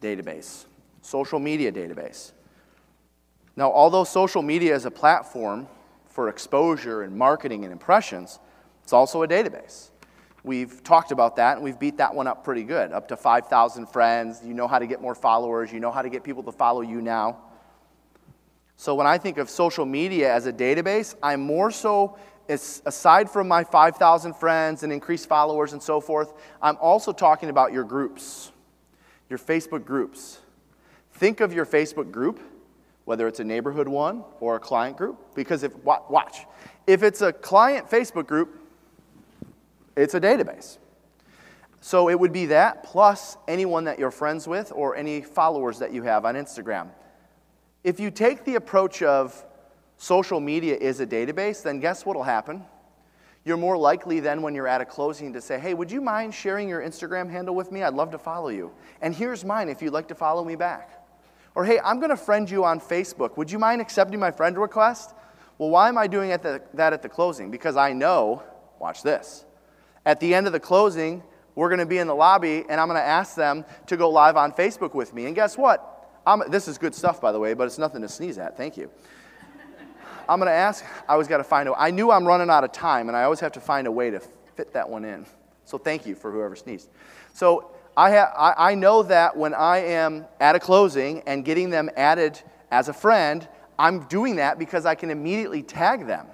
[0.00, 0.64] database,
[1.02, 2.32] social media database.
[3.54, 5.68] Now, although social media is a platform
[6.06, 8.38] for exposure and marketing and impressions,
[8.82, 9.90] it's also a database.
[10.44, 12.92] We've talked about that and we've beat that one up pretty good.
[12.92, 14.42] Up to 5,000 friends.
[14.44, 15.72] You know how to get more followers.
[15.72, 17.38] You know how to get people to follow you now.
[18.76, 23.48] So when I think of social media as a database, I'm more so aside from
[23.48, 28.52] my 5,000 friends and increased followers and so forth, I'm also talking about your groups,
[29.30, 30.40] your Facebook groups.
[31.12, 32.40] Think of your Facebook group,
[33.06, 36.44] whether it's a neighborhood one or a client group, because if, watch,
[36.86, 38.60] if it's a client Facebook group,
[39.96, 40.78] it's a database.
[41.80, 45.92] So it would be that plus anyone that you're friends with or any followers that
[45.92, 46.88] you have on Instagram.
[47.82, 49.44] If you take the approach of
[49.98, 52.64] social media is a database, then guess what will happen?
[53.44, 56.32] You're more likely then when you're at a closing to say, hey, would you mind
[56.32, 57.82] sharing your Instagram handle with me?
[57.82, 58.72] I'd love to follow you.
[59.02, 61.06] And here's mine if you'd like to follow me back.
[61.54, 63.36] Or hey, I'm going to friend you on Facebook.
[63.36, 65.14] Would you mind accepting my friend request?
[65.58, 67.50] Well, why am I doing that at the closing?
[67.50, 68.42] Because I know,
[68.80, 69.44] watch this,
[70.06, 71.22] at the end of the closing,
[71.54, 74.10] we're going to be in the lobby and I'm going to ask them to go
[74.10, 75.26] live on Facebook with me.
[75.26, 75.90] And guess what?
[76.26, 78.56] I'm, this is good stuff, by the way, but it's nothing to sneeze at.
[78.56, 78.90] Thank you.
[80.28, 82.64] I'm going to ask, I always got to find a, I knew I'm running out
[82.64, 84.20] of time, and I always have to find a way to
[84.56, 85.26] fit that one in.
[85.66, 86.88] So thank you for whoever sneezed.
[87.34, 91.68] So I, ha, I, I know that when I am at a closing and getting
[91.68, 92.40] them added
[92.70, 93.46] as a friend,
[93.78, 96.26] I'm doing that because I can immediately tag them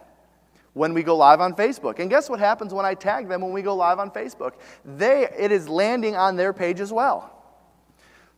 [0.74, 1.98] when we go live on Facebook.
[1.98, 4.54] And guess what happens when I tag them when we go live on Facebook?
[4.84, 7.36] They, it is landing on their page as well.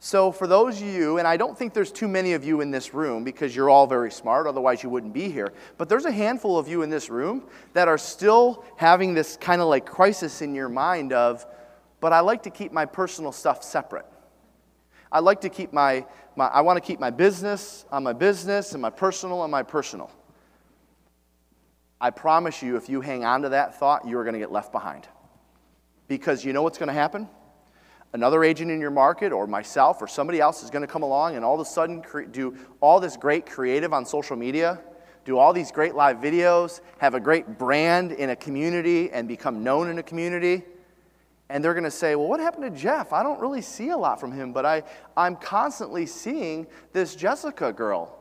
[0.05, 2.73] So, for those of you, and I don't think there's too many of you in
[2.73, 5.53] this room because you're all very smart, otherwise, you wouldn't be here.
[5.79, 9.63] But there's a handful of you in this room that are still having this kind
[9.63, 11.47] of like crisis in your mind of,
[12.01, 14.07] but I like to keep my personal stuff separate.
[15.13, 18.73] I like to keep my, my I want to keep my business on my business
[18.73, 20.11] and my personal on my personal.
[22.03, 24.73] I promise you, if you hang on to that thought, you're going to get left
[24.73, 25.09] behind.
[26.07, 27.29] Because you know what's going to happen?
[28.13, 31.37] another agent in your market or myself or somebody else is going to come along
[31.37, 34.79] and all of a sudden cre- do all this great creative on social media,
[35.25, 39.63] do all these great live videos, have a great brand in a community and become
[39.63, 40.63] known in a community.
[41.49, 43.13] And they're going to say, Well, what happened to Jeff?
[43.13, 44.83] I don't really see a lot from him, but I,
[45.17, 48.19] I'm constantly seeing this Jessica girl.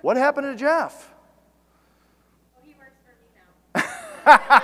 [0.00, 1.10] What happened to Jeff?
[2.56, 3.26] Oh, he works for me
[3.74, 3.82] now.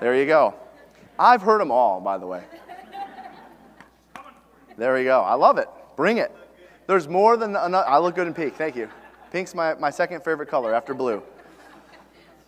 [0.00, 0.54] There you go.
[1.18, 2.44] I've heard them all, by the way.
[4.76, 5.20] There you go.
[5.22, 5.68] I love it.
[5.96, 6.34] Bring it.
[6.86, 7.84] There's more than enough.
[7.86, 8.54] I look good in pink.
[8.54, 8.88] Thank you.
[9.32, 11.22] Pink's my, my second favorite color after blue.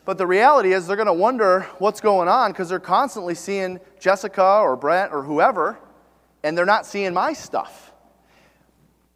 [0.04, 3.80] But the reality is, they're going to wonder what's going on because they're constantly seeing
[3.98, 5.78] Jessica or Brent or whoever,
[6.42, 7.92] and they're not seeing my stuff.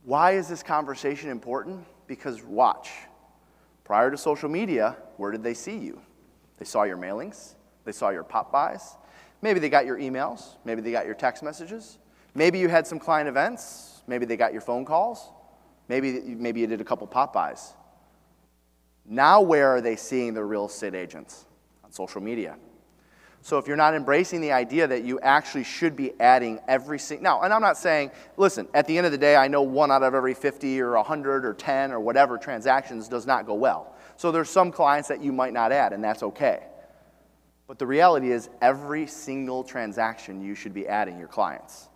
[0.02, 1.86] Why is this conversation important?
[2.06, 2.90] Because watch.
[3.84, 6.00] Prior to social media, where did they see you?
[6.58, 8.96] They saw your mailings, they saw your pop-bys.
[9.42, 10.56] Maybe they got your emails.
[10.64, 11.98] Maybe they got your text messages.
[12.34, 14.02] Maybe you had some client events.
[14.06, 15.28] Maybe they got your phone calls.
[15.86, 17.74] Maybe, maybe you did a couple pop-bys.
[19.04, 21.44] Now, where are they seeing the real estate agents?
[21.84, 22.56] On social media.
[23.44, 27.24] So if you're not embracing the idea that you actually should be adding every single
[27.24, 29.92] now, and I'm not saying, listen, at the end of the day, I know one
[29.92, 33.94] out of every 50 or 100 or 10 or whatever transactions does not go well.
[34.16, 36.62] So there's some clients that you might not add, and that's okay.
[37.66, 41.90] But the reality is, every single transaction you should be adding your clients,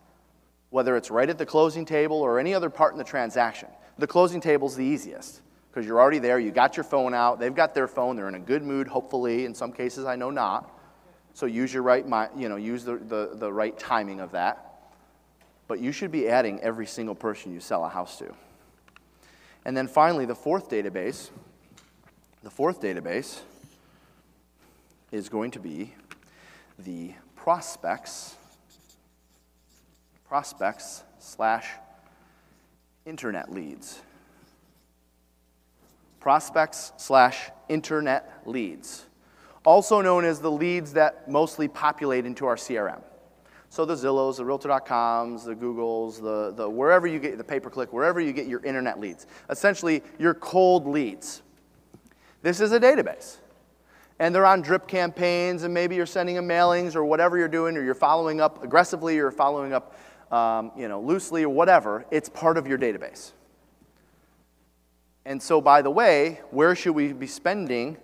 [0.69, 3.71] whether it's right at the closing table or any other part in the transaction.
[3.97, 7.41] The closing table is the easiest because you're already there, you got your phone out,
[7.41, 9.47] they've got their phone, they're in a good mood, hopefully.
[9.47, 10.78] In some cases, I know not.
[11.39, 12.05] So use your right,
[12.37, 14.91] you know, use the, the, the right timing of that.
[15.69, 18.35] But you should be adding every single person you sell a house to.
[19.65, 21.31] And then finally, the fourth database.
[22.43, 23.39] The fourth database
[25.13, 25.95] is going to be
[26.77, 28.35] the prospects,
[30.27, 31.69] prospects slash
[33.07, 34.01] internet leads.
[36.19, 39.07] Prospects slash internet leads,
[39.65, 43.03] also known as the leads that mostly populate into our CRM.
[43.71, 48.21] So the Zillows, the Realtor.coms, the Googles, the, the wherever you get the pay-per-click, wherever
[48.21, 49.27] you get your internet leads.
[49.51, 51.43] Essentially, your cold leads.
[52.43, 53.39] This is a database
[54.21, 57.77] and they're on drip campaigns, and maybe you're sending them mailings or whatever you're doing,
[57.77, 59.95] or you're following up aggressively or following up
[60.33, 63.33] um, you know, loosely or whatever, it's part of your database.
[65.25, 67.97] And so, by the way, where should we be spending?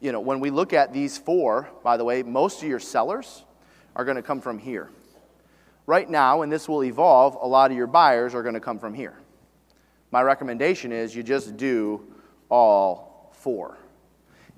[0.00, 3.44] You know, when we look at these four, by the way, most of your sellers
[3.96, 4.90] are going to come from here.
[5.86, 8.78] Right now, and this will evolve, a lot of your buyers are going to come
[8.78, 9.14] from here.
[10.10, 12.12] My recommendation is you just do
[12.48, 13.78] all four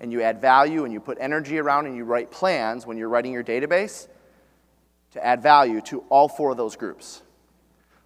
[0.01, 3.09] and you add value and you put energy around and you write plans when you're
[3.09, 4.09] writing your database
[5.13, 7.23] to add value to all four of those groups.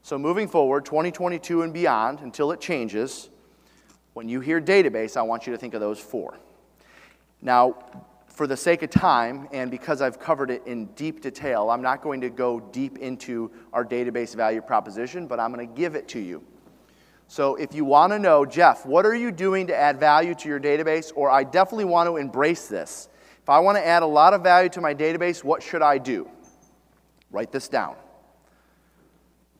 [0.03, 3.31] So, moving forward, 2022 and beyond, until it changes,
[4.12, 6.38] When you hear database, I want you to think of those four.
[7.45, 7.77] Now,
[8.27, 12.03] for the sake of time, and because I've covered it in deep detail, I'm not
[12.03, 16.09] going to go deep into our database value proposition, but I'm going to give it
[16.09, 16.43] to you.
[17.29, 20.49] So if you want to know, Jeff, what are you doing to add value to
[20.49, 21.13] your database?
[21.15, 23.09] Or I definitely want to embrace this.
[23.43, 25.99] If I want to add a lot of value to my database, what should I
[25.99, 26.29] do?
[27.31, 27.97] Write this down.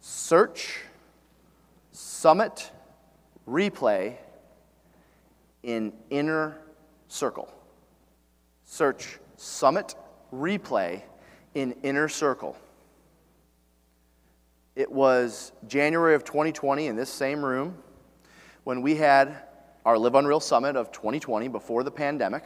[0.01, 0.81] Search,
[1.92, 2.70] summit,
[3.47, 4.16] replay
[5.62, 6.59] in inner
[7.09, 7.53] circle.
[8.64, 9.94] Search summit,
[10.33, 11.03] replay
[11.55, 12.57] in inner circle.
[14.77, 17.77] It was January of 2020 in this same room
[18.64, 19.37] when we had
[19.85, 22.44] our Live Unreal Summit of 2020 before the pandemic.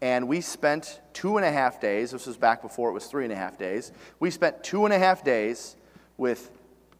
[0.00, 3.24] And we spent two and a half days, this was back before it was three
[3.24, 3.92] and a half days.
[4.18, 5.76] We spent two and a half days
[6.16, 6.50] with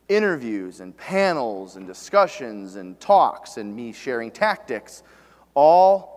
[0.08, 5.02] interviews and panels and discussions and talks and me sharing tactics.
[5.54, 6.09] All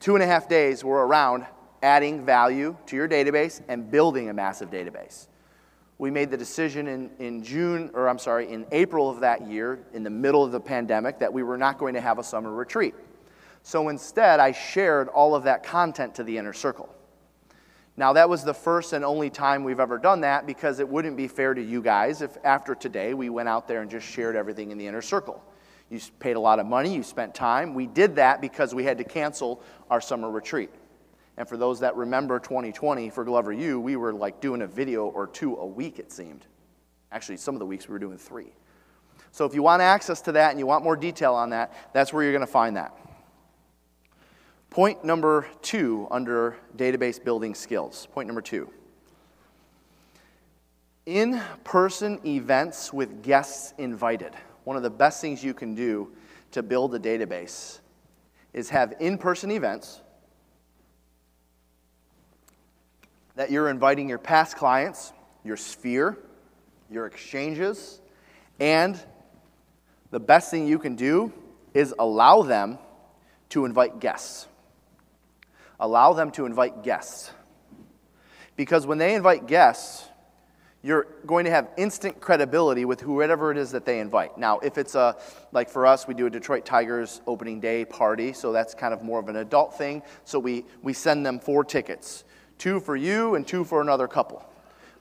[0.00, 1.46] two and a half days were around
[1.82, 5.28] adding value to your database and building a massive database
[5.98, 9.80] we made the decision in, in June, or I'm sorry, in April of that year,
[9.92, 12.52] in the middle of the pandemic, that we were not going to have a summer
[12.52, 12.94] retreat.
[13.64, 16.88] So instead, I shared all of that content to the inner circle.
[17.96, 21.16] Now, that was the first and only time we've ever done that because it wouldn't
[21.16, 24.36] be fair to you guys if after today we went out there and just shared
[24.36, 25.42] everything in the inner circle.
[25.90, 27.74] You paid a lot of money, you spent time.
[27.74, 30.70] We did that because we had to cancel our summer retreat.
[31.38, 35.06] And for those that remember 2020 for Glover U, we were like doing a video
[35.06, 36.44] or two a week, it seemed.
[37.12, 38.52] Actually, some of the weeks we were doing three.
[39.30, 42.12] So if you want access to that and you want more detail on that, that's
[42.12, 42.94] where you're going to find that.
[44.70, 48.06] Point number two under database building skills.
[48.12, 48.70] Point number two.
[51.06, 54.34] In person events with guests invited.
[54.68, 56.12] One of the best things you can do
[56.50, 57.78] to build a database
[58.52, 60.02] is have in person events
[63.34, 66.18] that you're inviting your past clients, your sphere,
[66.90, 68.02] your exchanges,
[68.60, 69.00] and
[70.10, 71.32] the best thing you can do
[71.72, 72.76] is allow them
[73.48, 74.48] to invite guests.
[75.80, 77.30] Allow them to invite guests.
[78.54, 80.04] Because when they invite guests,
[80.82, 84.38] you're going to have instant credibility with whoever it is that they invite.
[84.38, 85.16] Now, if it's a,
[85.50, 89.02] like for us, we do a Detroit Tigers opening day party, so that's kind of
[89.02, 90.02] more of an adult thing.
[90.24, 92.24] So we, we send them four tickets
[92.58, 94.44] two for you and two for another couple.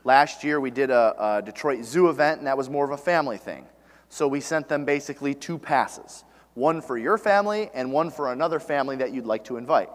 [0.03, 2.97] Last year we did a, a, Detroit Zoo event, and that was more of a
[2.97, 3.65] family thing.
[4.09, 8.59] So we sent them basically two passes one for your family and one for another
[8.59, 9.89] family that you'd like to invite.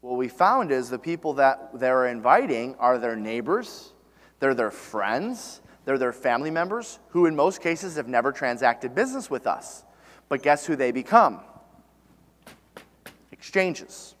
[0.00, 3.92] What we found is the people that they're inviting are their neighbors,
[4.40, 9.30] they're their friends, they're their family members who, in most cases, have never transacted business
[9.30, 9.84] with us.
[10.28, 11.40] But guess who they become?
[13.32, 14.14] Exchanges.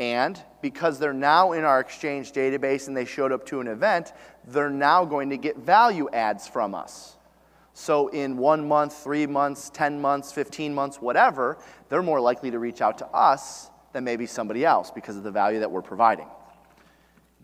[0.00, 4.12] And because they're now in our exchange database and they showed up to an event,
[4.48, 7.16] they're now going to get value adds from us.
[7.74, 11.56] So, in one month, three months, 10 months, 15 months, whatever,
[11.88, 15.30] they're more likely to reach out to us than maybe somebody else because of the
[15.30, 16.26] value that we're providing.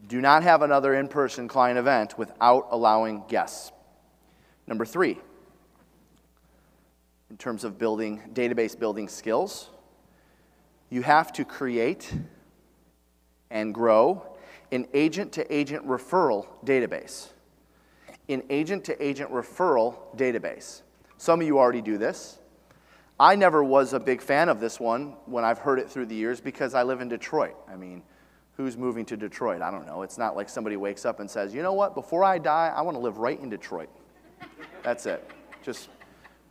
[0.09, 3.73] Do not have another in person client event without allowing guests.
[4.67, 5.19] Number three,
[7.31, 9.69] in terms of building database building skills,
[10.89, 12.11] you have to create
[13.51, 14.37] and grow
[14.73, 17.29] an agent to agent referral database.
[18.31, 20.83] An agent to agent referral database.
[21.19, 22.39] Some of you already do this.
[23.21, 26.15] I never was a big fan of this one when I've heard it through the
[26.15, 27.57] years because I live in Detroit.
[27.71, 28.03] I mean,
[28.59, 29.63] who's moving to Detroit?
[29.63, 30.03] I don't know.
[30.03, 32.83] It's not like somebody wakes up and says, you know what, before I die, I
[32.83, 33.89] want to live right in Detroit.
[34.83, 35.31] That's it.
[35.63, 35.89] Just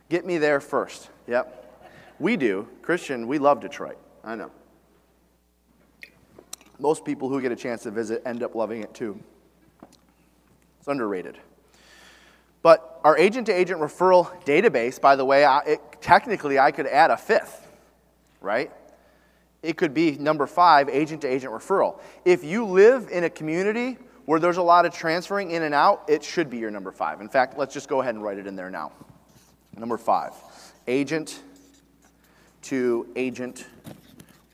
[0.08, 1.10] get me there first.
[1.28, 1.54] Yep.
[2.18, 2.66] We do.
[2.82, 3.98] Christian, we love Detroit.
[4.24, 4.50] I know
[6.78, 9.18] most people who get a chance to visit end up loving it too.
[10.78, 11.38] It's underrated.
[12.62, 16.86] But our agent to agent referral database, by the way, I, it, technically I could
[16.86, 17.66] add a fifth,
[18.40, 18.70] right?
[19.62, 22.00] It could be number five, agent to agent referral.
[22.24, 26.04] If you live in a community where there's a lot of transferring in and out,
[26.08, 27.20] it should be your number five.
[27.20, 28.92] In fact, let's just go ahead and write it in there now.
[29.76, 30.32] Number five,
[30.86, 31.42] agent
[32.62, 33.66] to agent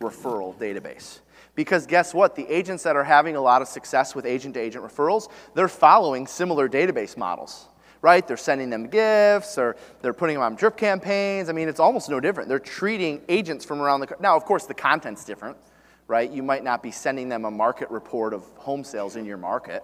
[0.01, 1.21] referral database.
[1.55, 2.35] Because guess what?
[2.35, 5.69] The agents that are having a lot of success with agent to agent referrals, they're
[5.69, 7.69] following similar database models,
[8.05, 8.29] right?
[8.29, 11.49] They're sending them gifts or they're putting them on drip campaigns.
[11.49, 12.51] I mean, it's almost no different.
[12.51, 15.57] They're treating agents from around the Now, of course, the content's different,
[16.07, 16.31] right?
[16.31, 19.83] You might not be sending them a market report of home sales in your market.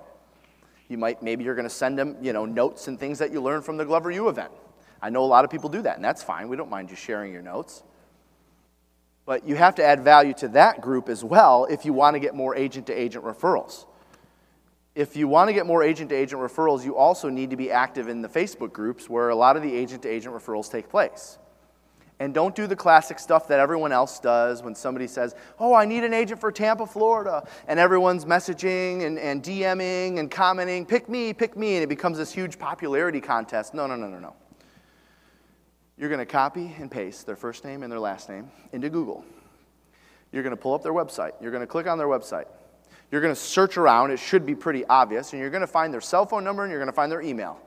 [0.89, 3.41] You might, maybe you're going to send them, you know, notes and things that you
[3.41, 4.53] learned from the Glover U event.
[5.01, 6.51] I know a lot of people do that, and that's fine.
[6.51, 7.83] We don't mind you sharing your notes.
[9.25, 12.21] But you have to add value to that group as well if you want to
[12.21, 13.87] get more agent to agent referrals.
[14.95, 17.71] If you want to get more agent to agent referrals, you also need to be
[17.71, 20.89] active in the Facebook groups where a lot of the agent to agent referrals take
[20.89, 21.39] place.
[22.19, 25.87] And don't do the classic stuff that everyone else does when somebody says, Oh, I
[25.87, 27.49] need an agent for Tampa, Florida.
[27.67, 31.77] And everyone's messaging and, and DMing and commenting, Pick me, pick me.
[31.77, 33.73] And it becomes this huge popularity contest.
[33.73, 34.35] No, no, no, no, no.
[35.97, 39.25] You're going to copy and paste their first name and their last name into Google.
[40.31, 41.33] You're going to pull up their website.
[41.41, 42.47] You're going to click on their website.
[43.11, 44.11] You're going to search around.
[44.11, 45.33] It should be pretty obvious.
[45.33, 47.23] And you're going to find their cell phone number and you're going to find their
[47.23, 47.61] email.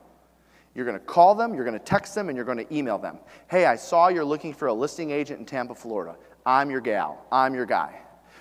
[0.74, 2.98] You're going to call them, you're going to text them, and you're going to email
[2.98, 3.18] them.
[3.48, 6.16] Hey, I saw you're looking for a listing agent in Tampa, Florida.
[6.44, 7.24] I'm your gal.
[7.30, 8.00] I'm your guy.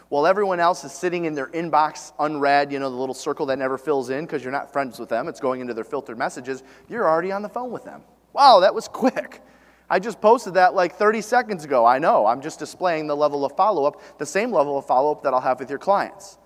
[0.09, 3.59] While everyone else is sitting in their inbox unread, you know, the little circle that
[3.59, 6.63] never fills in because you're not friends with them, it's going into their filtered messages,
[6.89, 8.01] you're already on the phone with them.
[8.33, 9.41] Wow, that was quick.
[9.89, 11.85] I just posted that like 30 seconds ago.
[11.85, 12.25] I know.
[12.25, 15.33] I'm just displaying the level of follow up, the same level of follow up that
[15.33, 16.39] I'll have with your clients.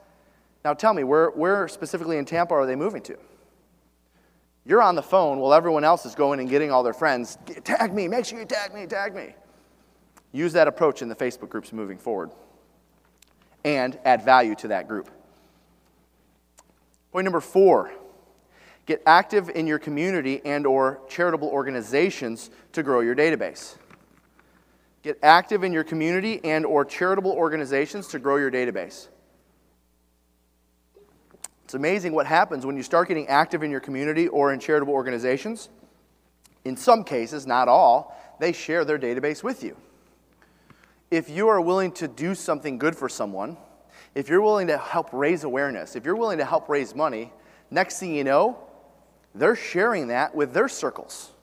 [0.63, 3.17] Now tell me, where, where specifically in Tampa are they moving to?
[4.65, 7.37] You're on the phone while everyone else is going and getting all their friends.
[7.63, 9.33] Tag me, make sure you tag me, tag me.
[10.33, 12.31] Use that approach in the Facebook groups moving forward
[13.63, 15.09] and add value to that group.
[17.11, 17.91] Point number four
[18.85, 23.75] get active in your community and or charitable organizations to grow your database
[25.03, 29.07] get active in your community and or charitable organizations to grow your database
[31.67, 34.93] it's amazing what happens when you start getting active in your community or in charitable
[34.93, 35.67] organizations.
[36.63, 39.75] In some cases, not all, they share their database with you.
[41.11, 43.57] If you are willing to do something good for someone,
[44.15, 47.33] if you're willing to help raise awareness, if you're willing to help raise money,
[47.69, 48.57] next thing you know,
[49.35, 51.33] they're sharing that with their circles.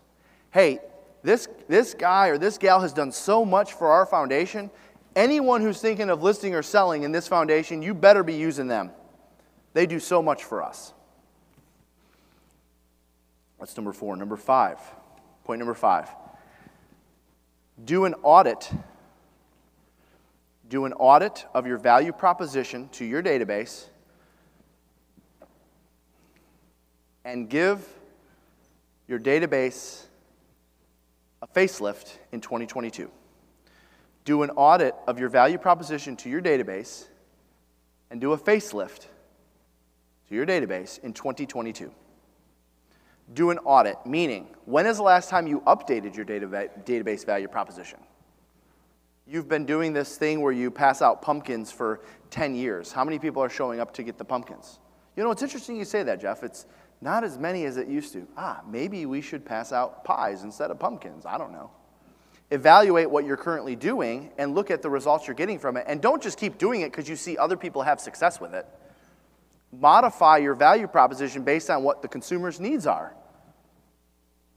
[0.52, 0.78] Hey,
[1.22, 4.70] this, this guy or this gal has done so much for our foundation.
[5.14, 8.90] Anyone who's thinking of listing or selling in this foundation, you better be using them.
[9.74, 10.94] They do so much for us.
[13.58, 14.16] That's number four.
[14.16, 14.78] Number five,
[15.44, 16.08] point number five
[17.82, 18.70] do an audit.
[20.68, 23.86] Do an audit of your value proposition to your database
[27.24, 27.86] and give
[29.06, 30.04] your database
[31.42, 33.10] a facelift in 2022.
[34.24, 37.06] Do an audit of your value proposition to your database
[38.10, 39.06] and do a facelift
[40.34, 41.90] your database in 2022.
[43.32, 47.98] Do an audit, meaning, when is the last time you updated your database value proposition?
[49.26, 52.92] You've been doing this thing where you pass out pumpkins for 10 years.
[52.92, 54.78] How many people are showing up to get the pumpkins?
[55.16, 56.42] You know, it's interesting you say that, Jeff.
[56.42, 56.66] It's
[57.00, 58.28] not as many as it used to.
[58.36, 61.24] Ah, maybe we should pass out pies instead of pumpkins.
[61.24, 61.70] I don't know.
[62.50, 65.86] Evaluate what you're currently doing and look at the results you're getting from it.
[65.88, 68.66] And don't just keep doing it because you see other people have success with it
[69.80, 73.14] modify your value proposition based on what the consumer's needs are.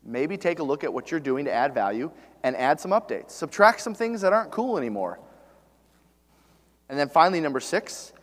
[0.03, 2.11] Maybe take a look at what you're doing to add value
[2.43, 3.32] and add some updates.
[3.32, 5.20] Subtract some things that aren't cool anymore.
[6.89, 8.13] And then finally, number six,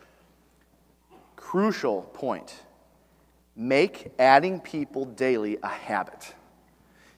[1.35, 2.61] crucial point
[3.55, 6.33] make adding people daily a habit.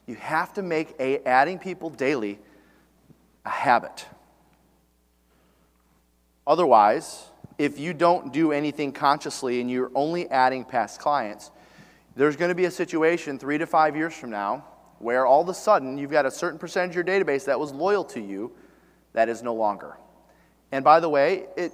[0.06, 2.38] You have to make a, adding people daily
[3.44, 4.06] a habit.
[6.46, 7.26] Otherwise,
[7.58, 11.50] if you don't do anything consciously and you're only adding past clients,
[12.14, 14.64] there's going to be a situation three to five years from now
[15.00, 17.72] where all of a sudden you've got a certain percentage of your database that was
[17.72, 18.52] loyal to you
[19.12, 19.96] that is no longer.
[20.72, 21.72] And by the way, it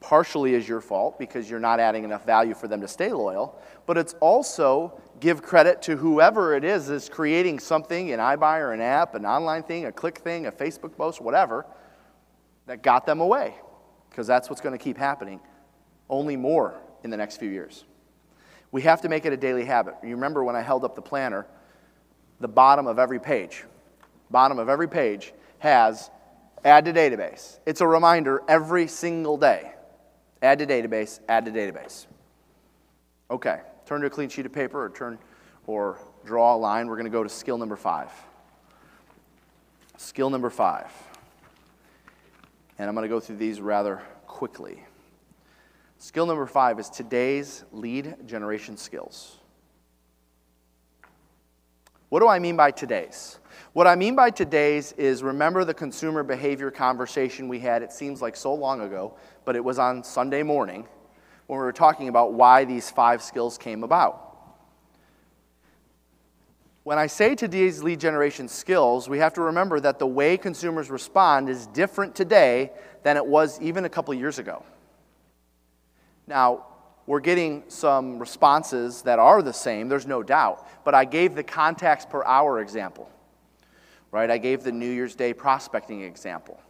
[0.00, 3.60] partially is your fault because you're not adding enough value for them to stay loyal,
[3.86, 8.80] but it's also give credit to whoever it is that's creating something, an iBuyer, an
[8.80, 11.66] app, an online thing, a click thing, a Facebook post, whatever,
[12.66, 13.54] that got them away
[14.16, 15.38] because that's what's going to keep happening,
[16.08, 17.84] only more in the next few years.
[18.72, 19.94] We have to make it a daily habit.
[20.02, 21.46] You remember when I held up the planner,
[22.40, 23.64] the bottom of every page,
[24.30, 26.10] bottom of every page has
[26.64, 27.58] add to database.
[27.66, 29.72] It's a reminder every single day.
[30.40, 32.06] Add to database, add to database.
[33.30, 35.18] Okay, turn to a clean sheet of paper or turn
[35.66, 36.86] or draw a line.
[36.86, 38.10] We're going to go to skill number five.
[39.98, 40.90] Skill number five.
[42.78, 44.82] And I'm going to go through these rather quickly.
[45.98, 49.38] Skill number five is today's lead generation skills.
[52.08, 53.38] What do I mean by today's?
[53.72, 58.22] What I mean by today's is remember the consumer behavior conversation we had, it seems
[58.22, 59.14] like so long ago,
[59.44, 60.86] but it was on Sunday morning
[61.46, 64.25] when we were talking about why these five skills came about.
[66.86, 70.88] When I say today's lead generation skills, we have to remember that the way consumers
[70.88, 72.70] respond is different today
[73.02, 74.62] than it was even a couple years ago.
[76.28, 76.66] Now,
[77.04, 81.42] we're getting some responses that are the same, there's no doubt, but I gave the
[81.42, 83.10] contacts per hour example,
[84.12, 84.30] right?
[84.30, 86.60] I gave the New Year's Day prospecting example.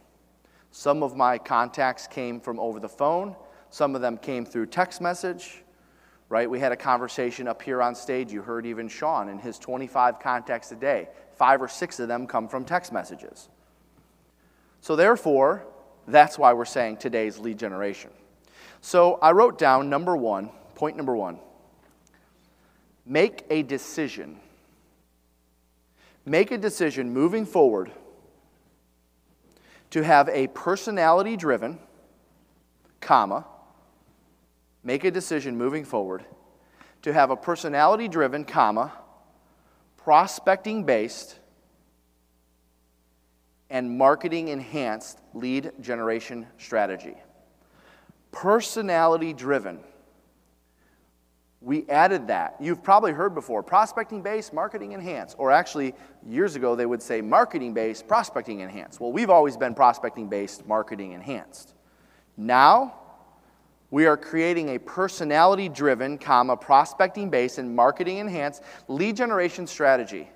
[0.71, 3.35] Some of my contacts came from over the phone,
[3.69, 5.61] some of them came through text message,
[6.29, 6.49] right?
[6.49, 8.31] We had a conversation up here on stage.
[8.31, 11.09] You heard even Sean in his 25 contacts a day.
[11.35, 13.49] Five or six of them come from text messages.
[14.81, 15.65] So, therefore,
[16.07, 18.11] that's why we're saying today's lead generation.
[18.81, 21.39] So, I wrote down number one, point number one
[23.05, 24.39] make a decision.
[26.25, 27.91] Make a decision moving forward
[29.91, 31.79] to have a personality driven,
[32.99, 33.45] comma,
[34.87, 36.23] make a decision moving forward
[37.01, 38.93] to have a personality driven, comma,
[39.97, 41.39] prospecting based,
[43.69, 47.15] and marketing enhanced lead generation strategy.
[48.31, 49.81] Personality driven.
[51.59, 52.55] We added that.
[52.61, 55.35] You've probably heard before prospecting based, marketing enhanced.
[55.37, 59.01] Or actually, years ago, they would say marketing based, prospecting enhanced.
[59.01, 61.73] Well, we've always been prospecting based, marketing enhanced.
[62.37, 63.01] Now,
[63.89, 70.29] we are creating a personality driven, comma, prospecting based and marketing enhanced lead generation strategy.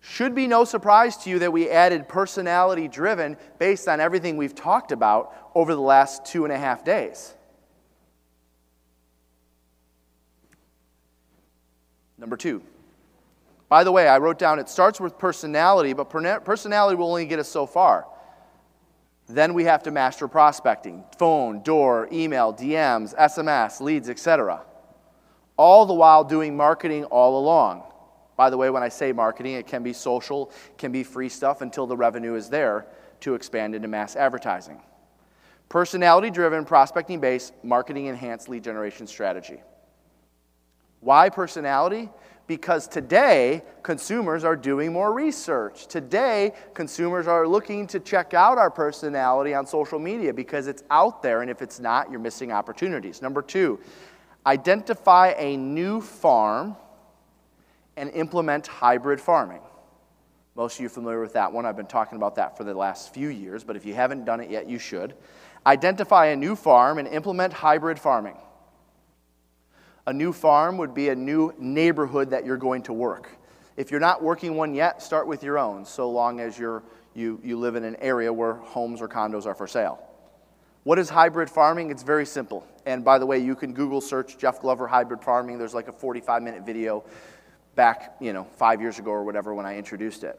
[0.00, 4.54] Should be no surprise to you that we added personality driven based on everything we've
[4.54, 7.34] talked about over the last two and a half days.
[12.18, 12.62] Number two.
[13.68, 16.10] By the way, I wrote down it starts with personality, but
[16.44, 18.06] personality will only get us so far.
[19.32, 24.60] Then we have to master prospecting phone, door, email, DMs, SMS, leads, etc.
[25.56, 27.82] All the while doing marketing all along.
[28.36, 31.62] By the way, when I say marketing, it can be social, can be free stuff
[31.62, 32.86] until the revenue is there
[33.20, 34.82] to expand into mass advertising.
[35.70, 39.62] Personality driven, prospecting based, marketing enhanced lead generation strategy.
[41.00, 42.10] Why personality?
[42.46, 45.86] Because today consumers are doing more research.
[45.86, 51.22] Today, consumers are looking to check out our personality on social media because it's out
[51.22, 53.22] there, and if it's not, you're missing opportunities.
[53.22, 53.78] Number two,
[54.46, 56.76] identify a new farm
[57.96, 59.60] and implement hybrid farming.
[60.54, 61.64] Most of you are familiar with that one.
[61.64, 64.40] I've been talking about that for the last few years, but if you haven't done
[64.40, 65.14] it yet, you should.
[65.64, 68.36] Identify a new farm and implement hybrid farming.
[70.06, 73.30] A new farm would be a new neighborhood that you're going to work.
[73.76, 76.82] If you're not working one yet, start with your own, so long as you're,
[77.14, 80.02] you, you live in an area where homes or condos are for sale.
[80.82, 81.90] What is hybrid farming?
[81.90, 82.66] It's very simple.
[82.84, 85.58] And by the way, you can Google search Jeff Glover hybrid farming.
[85.58, 87.04] There's like a 45 minute video
[87.76, 90.38] back, you know, five years ago or whatever when I introduced it.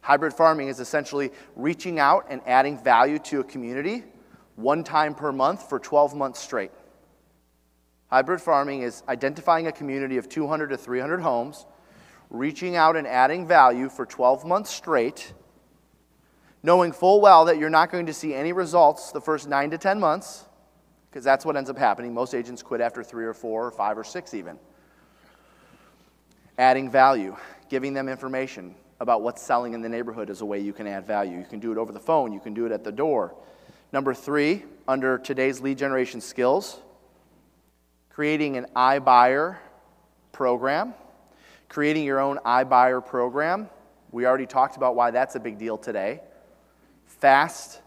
[0.00, 4.02] Hybrid farming is essentially reaching out and adding value to a community
[4.56, 6.72] one time per month for 12 months straight.
[8.08, 11.66] Hybrid farming is identifying a community of 200 to 300 homes,
[12.30, 15.32] reaching out and adding value for 12 months straight,
[16.62, 19.78] knowing full well that you're not going to see any results the first 9 to
[19.78, 20.44] 10 months,
[21.10, 22.14] because that's what ends up happening.
[22.14, 24.58] Most agents quit after 3 or 4 or 5 or 6 even.
[26.58, 27.36] Adding value,
[27.68, 31.06] giving them information about what's selling in the neighborhood is a way you can add
[31.06, 31.36] value.
[31.38, 33.34] You can do it over the phone, you can do it at the door.
[33.92, 36.80] Number 3, under today's lead generation skills,
[38.16, 39.58] creating an iBuyer
[40.32, 40.94] program,
[41.68, 43.68] creating your own iBuyer program.
[44.10, 46.22] We already talked about why that's a big deal today.
[47.04, 47.82] Fast,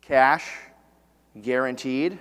[0.00, 0.50] cash,
[1.40, 2.18] guaranteed.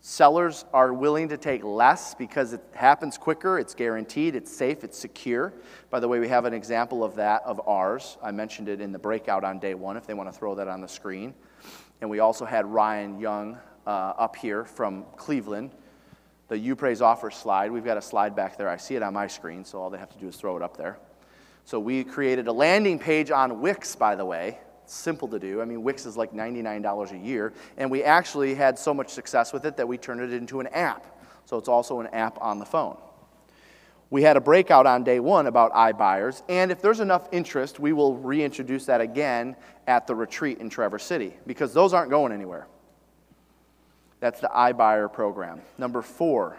[0.00, 4.98] Sellers are willing to take less because it happens quicker, it's guaranteed, it's safe, it's
[4.98, 5.52] secure.
[5.90, 8.18] By the way, we have an example of that of ours.
[8.20, 10.66] I mentioned it in the breakout on day one if they want to throw that
[10.66, 11.34] on the screen.
[12.00, 15.70] And we also had Ryan Young uh, up here from Cleveland
[16.48, 17.72] the UPraise offer slide.
[17.72, 18.68] We've got a slide back there.
[18.68, 20.62] I see it on my screen, so all they have to do is throw it
[20.62, 20.98] up there.
[21.64, 24.58] So we created a landing page on Wix, by the way.
[24.84, 25.60] It's simple to do.
[25.60, 27.52] I mean, Wix is like $99 a year.
[27.76, 30.68] And we actually had so much success with it that we turned it into an
[30.68, 31.04] app.
[31.44, 32.96] So it's also an app on the phone.
[34.08, 37.92] We had a breakout on day one about iBuyers, and if there's enough interest, we
[37.92, 39.56] will reintroduce that again
[39.88, 42.68] at the retreat in Traverse City because those aren't going anywhere.
[44.20, 45.60] That's the iBuyer program.
[45.78, 46.56] Number four,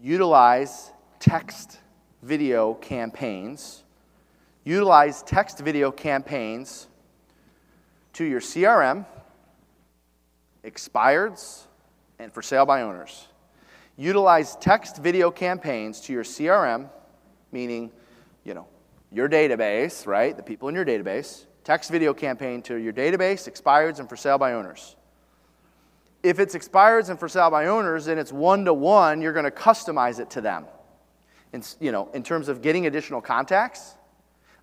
[0.00, 0.90] utilize
[1.20, 1.78] text
[2.22, 3.84] video campaigns.
[4.64, 6.88] Utilize text video campaigns
[8.14, 9.06] to your CRM,
[10.64, 11.64] expireds,
[12.18, 13.28] and for sale by owners.
[13.96, 16.88] Utilize text video campaigns to your CRM,
[17.52, 17.90] meaning,
[18.44, 18.66] you know,
[19.10, 20.36] your database, right?
[20.36, 21.46] The people in your database.
[21.64, 24.96] Text video campaign to your database, expireds, and for sale by owners.
[26.22, 29.44] If it's expireds and for sale by owners and it's one to one, you're going
[29.44, 30.66] to customize it to them.
[31.52, 33.94] In, you know, in terms of getting additional contacts,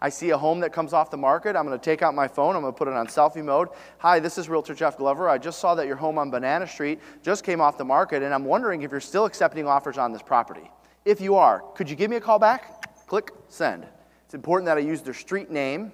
[0.02, 1.56] I see a home that comes off the market.
[1.56, 2.56] I'm going to take out my phone.
[2.56, 3.70] I'm going to put it on selfie mode.
[4.00, 5.30] Hi, this is Realtor Jeff Glover.
[5.30, 8.34] I just saw that your home on Banana Street just came off the market, and
[8.34, 10.70] I'm wondering if you're still accepting offers on this property.
[11.06, 13.08] If you are, could you give me a call back?
[13.08, 13.88] Click send.
[14.26, 15.94] It's important that I use their street name.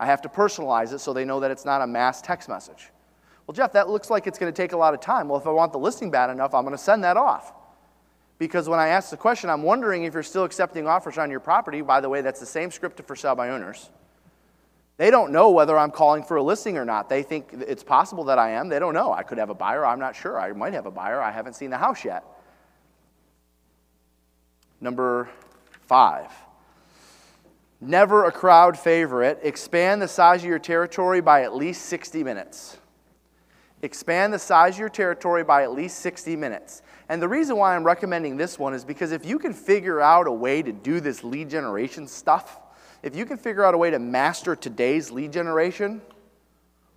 [0.00, 2.90] I have to personalize it so they know that it's not a mass text message.
[3.48, 5.26] Well, Jeff, that looks like it's going to take a lot of time.
[5.26, 7.54] Well, if I want the listing bad enough, I'm going to send that off.
[8.38, 11.40] Because when I ask the question, I'm wondering if you're still accepting offers on your
[11.40, 11.80] property.
[11.80, 13.88] By the way, that's the same script to for sale by owners.
[14.98, 17.08] They don't know whether I'm calling for a listing or not.
[17.08, 18.68] They think it's possible that I am.
[18.68, 19.14] They don't know.
[19.14, 19.86] I could have a buyer.
[19.86, 20.38] I'm not sure.
[20.38, 21.22] I might have a buyer.
[21.22, 22.24] I haven't seen the house yet.
[24.78, 25.30] Number
[25.86, 26.30] five.
[27.80, 29.38] Never a crowd favorite.
[29.42, 32.76] Expand the size of your territory by at least 60 minutes.
[33.82, 36.82] Expand the size of your territory by at least 60 minutes.
[37.08, 40.26] And the reason why I'm recommending this one is because if you can figure out
[40.26, 42.60] a way to do this lead generation stuff,
[43.02, 46.02] if you can figure out a way to master today's lead generation,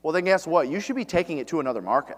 [0.02, 0.68] well, then guess what?
[0.68, 2.18] You should be taking it to another market.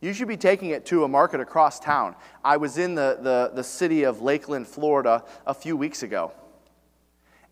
[0.00, 2.16] You should be taking it to a market across town.
[2.44, 6.32] I was in the, the, the city of Lakeland, Florida, a few weeks ago.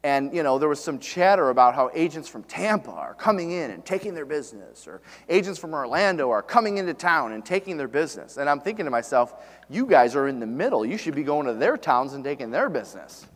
[0.03, 3.71] And, you know, there was some chatter about how agents from Tampa are coming in
[3.71, 7.89] and taking their business, or agents from Orlando are coming into town and taking their
[7.89, 8.39] business.
[8.39, 9.35] And I'm thinking to myself,
[9.69, 10.87] you guys are in the middle.
[10.87, 13.27] You should be going to their towns and taking their business.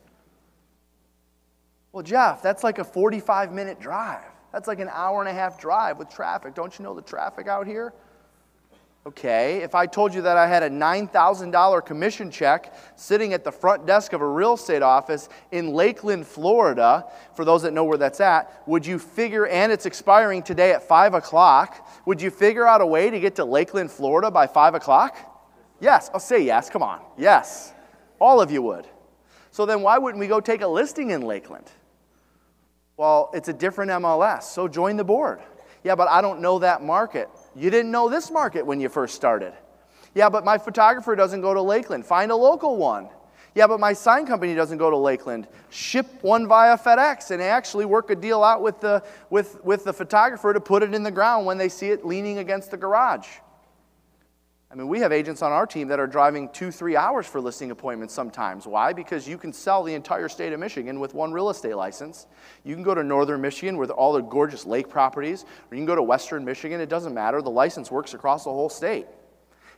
[1.92, 4.24] Well, Jeff, that's like a 45 minute drive.
[4.50, 6.54] That's like an hour and a half drive with traffic.
[6.54, 7.92] Don't you know the traffic out here?
[9.06, 13.52] Okay, if I told you that I had a $9,000 commission check sitting at the
[13.52, 17.04] front desk of a real estate office in Lakeland, Florida,
[17.36, 20.88] for those that know where that's at, would you figure, and it's expiring today at
[20.88, 24.74] 5 o'clock, would you figure out a way to get to Lakeland, Florida by 5
[24.74, 25.18] o'clock?
[25.80, 27.02] Yes, I'll say yes, come on.
[27.18, 27.74] Yes,
[28.18, 28.86] all of you would.
[29.50, 31.70] So then why wouldn't we go take a listing in Lakeland?
[32.96, 35.40] Well, it's a different MLS, so join the board.
[35.82, 37.28] Yeah, but I don't know that market.
[37.56, 39.52] You didn't know this market when you first started.
[40.14, 42.06] Yeah, but my photographer doesn't go to Lakeland.
[42.06, 43.08] Find a local one.
[43.54, 45.46] Yeah, but my sign company doesn't go to Lakeland.
[45.70, 49.92] Ship one via FedEx and actually work a deal out with the, with, with the
[49.92, 53.28] photographer to put it in the ground when they see it leaning against the garage.
[54.74, 57.40] I mean, we have agents on our team that are driving two, three hours for
[57.40, 58.66] listing appointments sometimes.
[58.66, 58.92] Why?
[58.92, 62.26] Because you can sell the entire state of Michigan with one real estate license.
[62.64, 65.86] You can go to northern Michigan with all the gorgeous lake properties, or you can
[65.86, 66.80] go to western Michigan.
[66.80, 67.40] It doesn't matter.
[67.40, 69.06] The license works across the whole state.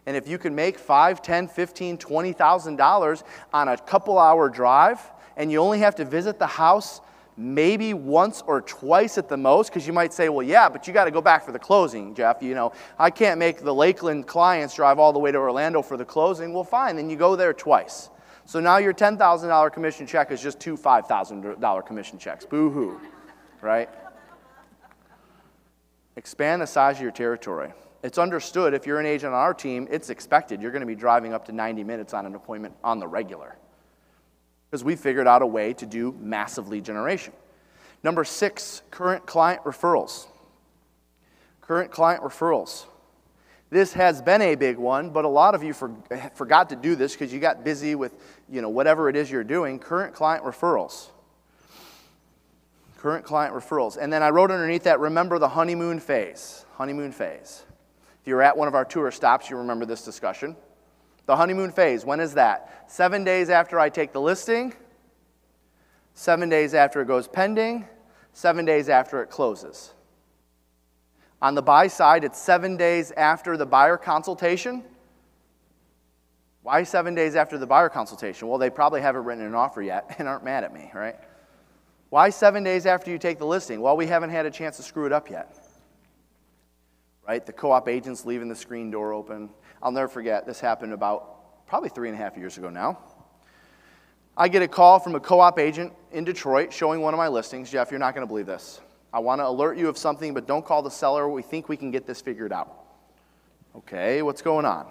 [0.07, 3.23] And if you can make five, ten, fifteen, twenty thousand dollars
[3.53, 4.99] on a couple hour drive,
[5.37, 7.03] and you only have to visit the house
[7.37, 10.95] maybe once or twice at the most because you might say well yeah but you
[10.95, 12.73] got to go back for the closing jeff you know?
[12.99, 16.53] I can't make the lakeland clients drive all the way to orlando for the closing.
[16.53, 18.11] Well fine then you go there twice.
[18.47, 22.47] So now your $10000 commission check is just two $5000 commission checks.
[22.47, 23.01] Boo-hoo
[23.61, 23.89] right?
[26.17, 27.73] Expand the size of your territory.
[28.03, 30.63] It's understood if you're an agent on our team it's expected.
[30.63, 33.57] You're going to be driving up to 90 minutes on an appointment on the regular
[34.77, 37.33] because we figured out a way to do massive lead generation.
[38.03, 40.27] Number six, current client referrals.
[41.63, 42.85] Current client referrals.
[43.71, 45.95] This has been a big one, but a lot of you for,
[46.35, 48.13] forgot to do this because you got busy with
[48.51, 49.79] you know, whatever it is you're doing.
[49.79, 51.09] Current client referrals.
[52.99, 53.97] Current client referrals.
[53.97, 56.67] And then I wrote underneath that, remember the honeymoon phase.
[56.75, 57.65] Honeymoon phase.
[58.21, 60.55] If you were at one of our tour stops, you remember this discussion.
[61.27, 62.85] The honeymoon phase, when is that?
[62.91, 64.73] Seven days after I take the listing,
[66.15, 67.87] seven days after it goes pending,
[68.33, 69.93] seven days after it closes.
[71.43, 74.85] On the buy side, it's seven days after the buyer consultation.
[76.63, 78.49] Why seven days after the buyer consultation?
[78.49, 81.17] Well, they probably haven't written an offer yet and aren't mad at me, right?
[82.09, 83.81] Why seven days after you take the listing?
[83.81, 85.57] Well, we haven't had a chance to screw it up yet.
[87.27, 87.45] Right?
[87.45, 89.51] The co op agent's leaving the screen door open.
[89.83, 92.99] I'll never forget, this happened about probably three and a half years ago now.
[94.37, 97.29] I get a call from a co op agent in Detroit showing one of my
[97.29, 97.71] listings.
[97.71, 98.81] Jeff, you're not going to believe this.
[99.13, 101.29] I want to alert you of something, but don't call the seller.
[101.29, 102.85] We think we can get this figured out.
[103.75, 104.91] Okay, what's going on?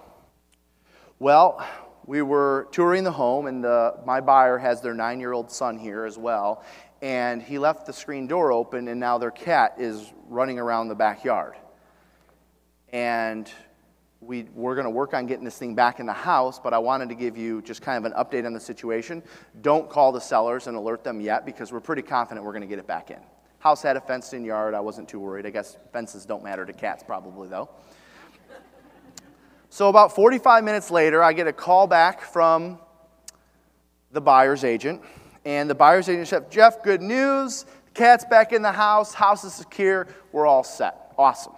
[1.20, 1.66] Well,
[2.08, 5.78] we were touring the home, and the, my buyer has their nine year old son
[5.78, 6.64] here as well.
[7.02, 10.96] And he left the screen door open, and now their cat is running around the
[10.96, 11.54] backyard.
[12.90, 13.52] And
[14.26, 16.78] we, we're going to work on getting this thing back in the house, but I
[16.78, 19.22] wanted to give you just kind of an update on the situation.
[19.62, 22.68] Don't call the sellers and alert them yet because we're pretty confident we're going to
[22.68, 23.20] get it back in.
[23.60, 24.74] House had a fenced in yard.
[24.74, 25.46] I wasn't too worried.
[25.46, 27.70] I guess fences don't matter to cats, probably, though.
[29.70, 32.80] So, about 45 minutes later, I get a call back from
[34.12, 35.02] the buyer's agent.
[35.46, 37.66] And the buyer's agent said, Jeff, good news.
[37.94, 39.14] Cat's back in the house.
[39.14, 40.08] House is secure.
[40.32, 41.14] We're all set.
[41.18, 41.54] Awesome.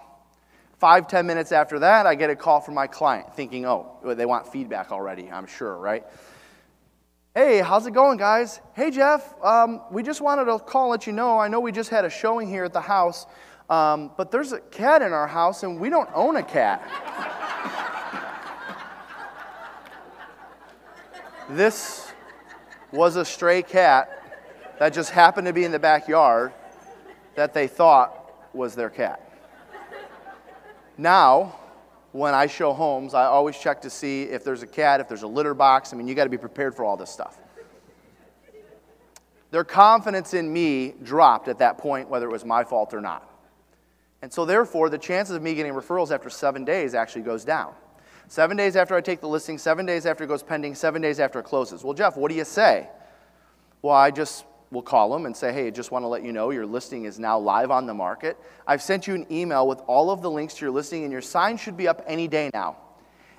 [0.78, 4.26] Five, ten minutes after that, I get a call from my client thinking, oh, they
[4.26, 6.04] want feedback already, I'm sure, right?
[7.34, 8.60] Hey, how's it going, guys?
[8.74, 11.38] Hey, Jeff, um, we just wanted to call and let you know.
[11.38, 13.26] I know we just had a showing here at the house,
[13.68, 16.80] um, but there's a cat in our house and we don't own a cat.
[21.50, 22.12] this
[22.92, 24.22] was a stray cat
[24.78, 26.52] that just happened to be in the backyard
[27.34, 29.27] that they thought was their cat.
[30.98, 31.56] Now,
[32.10, 35.22] when I show homes, I always check to see if there's a cat, if there's
[35.22, 35.92] a litter box.
[35.92, 37.38] I mean, you got to be prepared for all this stuff.
[39.50, 43.24] Their confidence in me dropped at that point, whether it was my fault or not.
[44.20, 47.72] And so, therefore, the chances of me getting referrals after seven days actually goes down.
[48.26, 51.20] Seven days after I take the listing, seven days after it goes pending, seven days
[51.20, 51.84] after it closes.
[51.84, 52.88] Well, Jeff, what do you say?
[53.80, 56.32] Well, I just we'll call them and say, hey, I just want to let you
[56.32, 58.36] know your listing is now live on the market.
[58.66, 61.22] I've sent you an email with all of the links to your listing, and your
[61.22, 62.76] sign should be up any day now.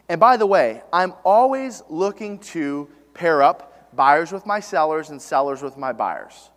[0.07, 5.21] And by the way, I'm always looking to pair up buyers with my sellers and
[5.21, 6.49] sellers with my buyers.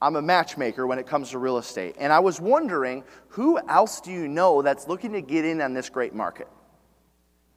[0.00, 1.94] I'm a matchmaker when it comes to real estate.
[1.96, 5.74] And I was wondering, who else do you know that's looking to get in on
[5.74, 6.48] this great market?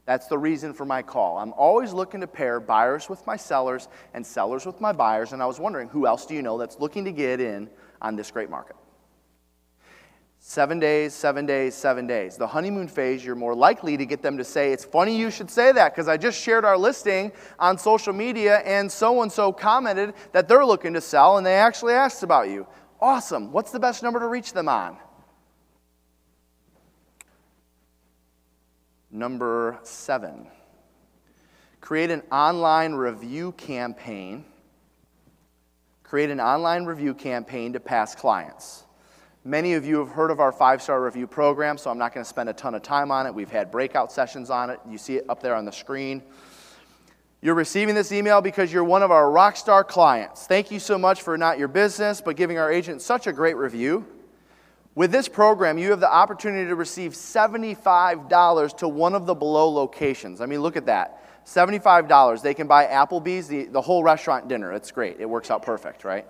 [0.06, 1.38] That's the reason for my call.
[1.38, 5.42] I'm always looking to pair buyers with my sellers and sellers with my buyers, and
[5.42, 7.70] I was wondering who else do you know that's looking to get in
[8.02, 8.76] on this great market?
[10.48, 12.38] Seven days, seven days, seven days.
[12.38, 15.50] The honeymoon phase, you're more likely to get them to say, It's funny you should
[15.50, 19.52] say that because I just shared our listing on social media and so and so
[19.52, 22.68] commented that they're looking to sell and they actually asked about you.
[23.02, 23.52] Awesome.
[23.52, 24.98] What's the best number to reach them on?
[29.16, 30.46] Number seven,
[31.80, 34.44] create an online review campaign.
[36.04, 38.84] Create an online review campaign to past clients.
[39.46, 42.26] Many of you have heard of our five star review program, so I'm not going
[42.26, 43.34] to spend a ton of time on it.
[43.34, 44.82] We've had breakout sessions on it.
[44.86, 46.22] You see it up there on the screen.
[47.42, 50.46] You're receiving this email because you're one of our rock star clients.
[50.46, 53.56] Thank you so much for not your business, but giving our agent such a great
[53.56, 54.06] review.
[54.96, 59.70] With this program, you have the opportunity to receive $75 to one of the below
[59.70, 60.40] locations.
[60.40, 61.46] I mean, look at that.
[61.46, 62.42] $75.
[62.42, 64.72] They can buy Applebee's, the, the whole restaurant dinner.
[64.72, 65.20] It's great.
[65.20, 66.26] It works out perfect, right?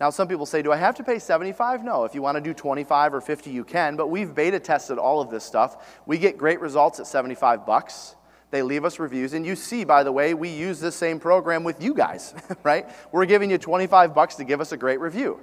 [0.00, 1.84] Now, some people say, do I have to pay 75?
[1.84, 2.04] No.
[2.04, 3.96] If you want to do 25 or 50, you can.
[3.96, 6.00] But we've beta tested all of this stuff.
[6.06, 8.16] We get great results at 75 bucks.
[8.50, 9.34] They leave us reviews.
[9.34, 12.88] And you see, by the way, we use this same program with you guys, right?
[13.12, 15.40] We're giving you 25 bucks to give us a great review.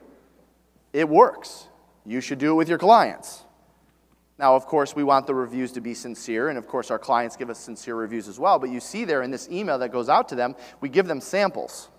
[0.93, 1.67] It works.
[2.05, 3.43] You should do it with your clients.
[4.37, 7.35] Now, of course, we want the reviews to be sincere, and of course, our clients
[7.35, 8.57] give us sincere reviews as well.
[8.57, 11.21] But you see there in this email that goes out to them, we give them
[11.21, 11.89] samples.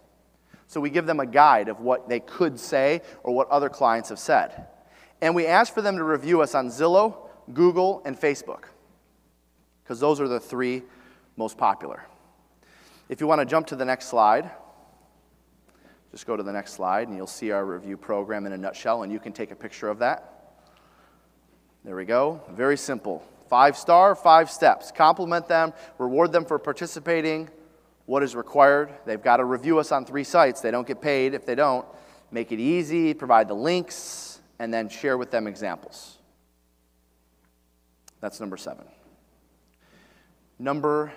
[0.67, 4.09] So we give them a guide of what they could say or what other clients
[4.09, 4.67] have said.
[5.21, 8.65] And we ask for them to review us on Zillow, Google, and Facebook,
[9.85, 10.83] because those are the three
[11.37, 12.05] most popular.
[13.09, 14.51] If you want to jump to the next slide.
[16.13, 19.03] Just go to the next slide and you'll see our review program in a nutshell,
[19.03, 20.55] and you can take a picture of that.
[21.85, 22.41] There we go.
[22.51, 23.27] Very simple.
[23.49, 24.93] Five star, five steps.
[24.93, 27.49] Compliment them, reward them for participating.
[28.07, 28.93] What is required?
[29.07, 30.61] They've got to review us on three sites.
[30.61, 31.87] They don't get paid if they don't.
[32.31, 36.19] Make it easy, provide the links, and then share with them examples.
[38.21, 38.87] That's number seven.
[40.59, 41.13] Number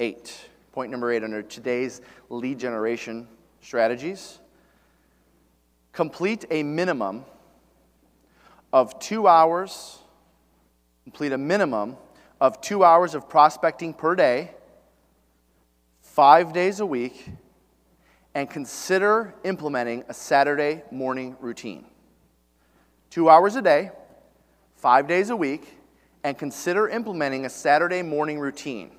[0.00, 0.48] eight.
[0.72, 2.00] Point number eight under today's
[2.30, 3.26] lead generation
[3.62, 4.38] strategies.
[5.92, 7.24] Complete a minimum
[8.72, 9.98] of two hours,
[11.04, 11.96] complete a minimum
[12.40, 14.50] of two hours of prospecting per day,
[16.00, 17.28] five days a week,
[18.34, 21.84] and consider implementing a Saturday morning routine.
[23.10, 23.90] Two hours a day,
[24.76, 25.78] five days a week,
[26.24, 28.90] and consider implementing a Saturday morning routine.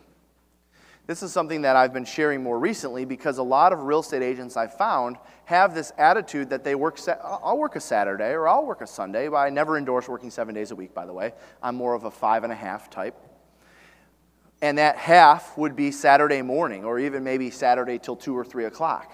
[1.06, 4.22] This is something that I've been sharing more recently because a lot of real estate
[4.22, 8.66] agents I've found have this attitude that they work, I'll work a Saturday or I'll
[8.66, 11.34] work a Sunday, but I never endorse working seven days a week, by the way.
[11.62, 13.16] I'm more of a five and a half type.
[14.62, 18.64] And that half would be Saturday morning or even maybe Saturday till two or three
[18.64, 19.12] o'clock.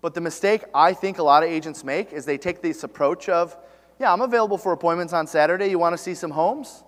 [0.00, 3.28] But the mistake I think a lot of agents make is they take this approach
[3.28, 3.56] of,
[3.98, 5.66] yeah, I'm available for appointments on Saturday.
[5.66, 6.84] You want to see some homes?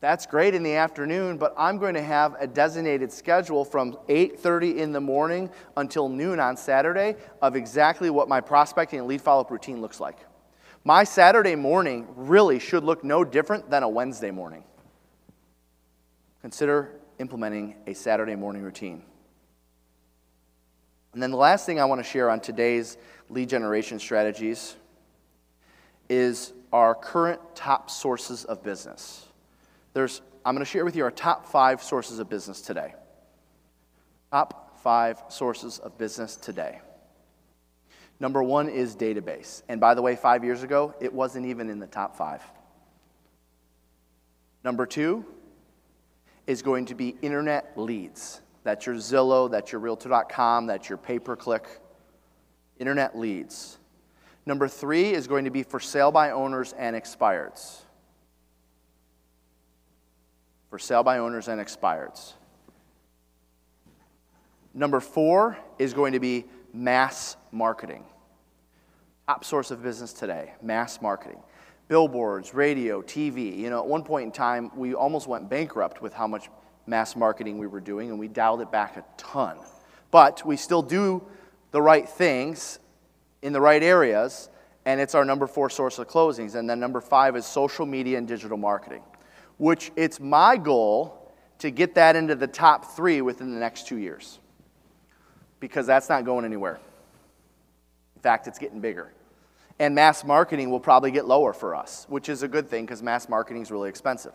[0.00, 4.76] That's great in the afternoon, but I'm going to have a designated schedule from 8:30
[4.76, 9.50] in the morning until noon on Saturday of exactly what my prospecting and lead follow-up
[9.50, 10.18] routine looks like.
[10.84, 14.64] My Saturday morning really should look no different than a Wednesday morning.
[16.42, 19.02] Consider implementing a Saturday morning routine.
[21.14, 22.98] And then the last thing I want to share on today's
[23.30, 24.76] lead generation strategies
[26.10, 29.25] is our current top sources of business.
[29.96, 32.92] There's, I'm going to share with you our top five sources of business today.
[34.30, 36.80] Top five sources of business today.
[38.20, 39.62] Number one is database.
[39.70, 42.42] And by the way, five years ago, it wasn't even in the top five.
[44.62, 45.24] Number two
[46.46, 48.42] is going to be internet leads.
[48.64, 51.66] That's your Zillow, that's your Realtor.com, that's your pay per click.
[52.78, 53.78] Internet leads.
[54.44, 57.85] Number three is going to be for sale by owners and expireds.
[60.70, 62.32] For sale by owners and expireds.
[64.74, 68.04] Number four is going to be mass marketing.
[69.26, 71.42] Top source of business today, mass marketing.
[71.88, 73.56] Billboards, radio, TV.
[73.56, 76.48] You know, at one point in time, we almost went bankrupt with how much
[76.86, 79.56] mass marketing we were doing, and we dialed it back a ton.
[80.10, 81.24] But we still do
[81.70, 82.78] the right things
[83.42, 84.48] in the right areas,
[84.84, 86.54] and it's our number four source of closings.
[86.54, 89.02] And then number five is social media and digital marketing,
[89.58, 93.96] which it's my goal to get that into the top three within the next two
[93.96, 94.38] years
[95.60, 96.78] because that's not going anywhere.
[98.14, 99.12] In fact, it's getting bigger.
[99.78, 103.02] And mass marketing will probably get lower for us, which is a good thing because
[103.02, 104.32] mass marketing is really expensive.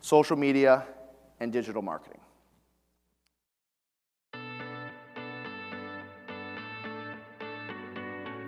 [0.00, 0.84] Social media
[1.40, 2.20] and digital marketing.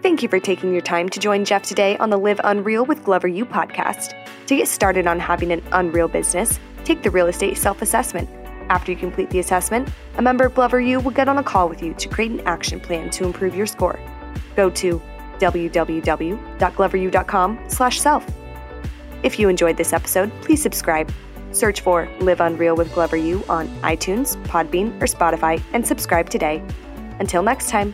[0.02, 3.04] Thank you for taking your time to join Jeff today on the Live Unreal with
[3.04, 4.14] Glover U podcast.
[4.46, 8.26] To get started on having an unreal business, take the real estate self assessment.
[8.70, 11.68] After you complete the assessment, a member of Glover U will get on a call
[11.68, 14.00] with you to create an action plan to improve your score.
[14.56, 15.02] Go to
[15.38, 18.26] www.gloveru.com/self.
[19.22, 21.12] If you enjoyed this episode, please subscribe.
[21.52, 26.62] Search for Live Unreal with Glover U on iTunes, Podbean, or Spotify and subscribe today.
[27.18, 27.92] Until next time.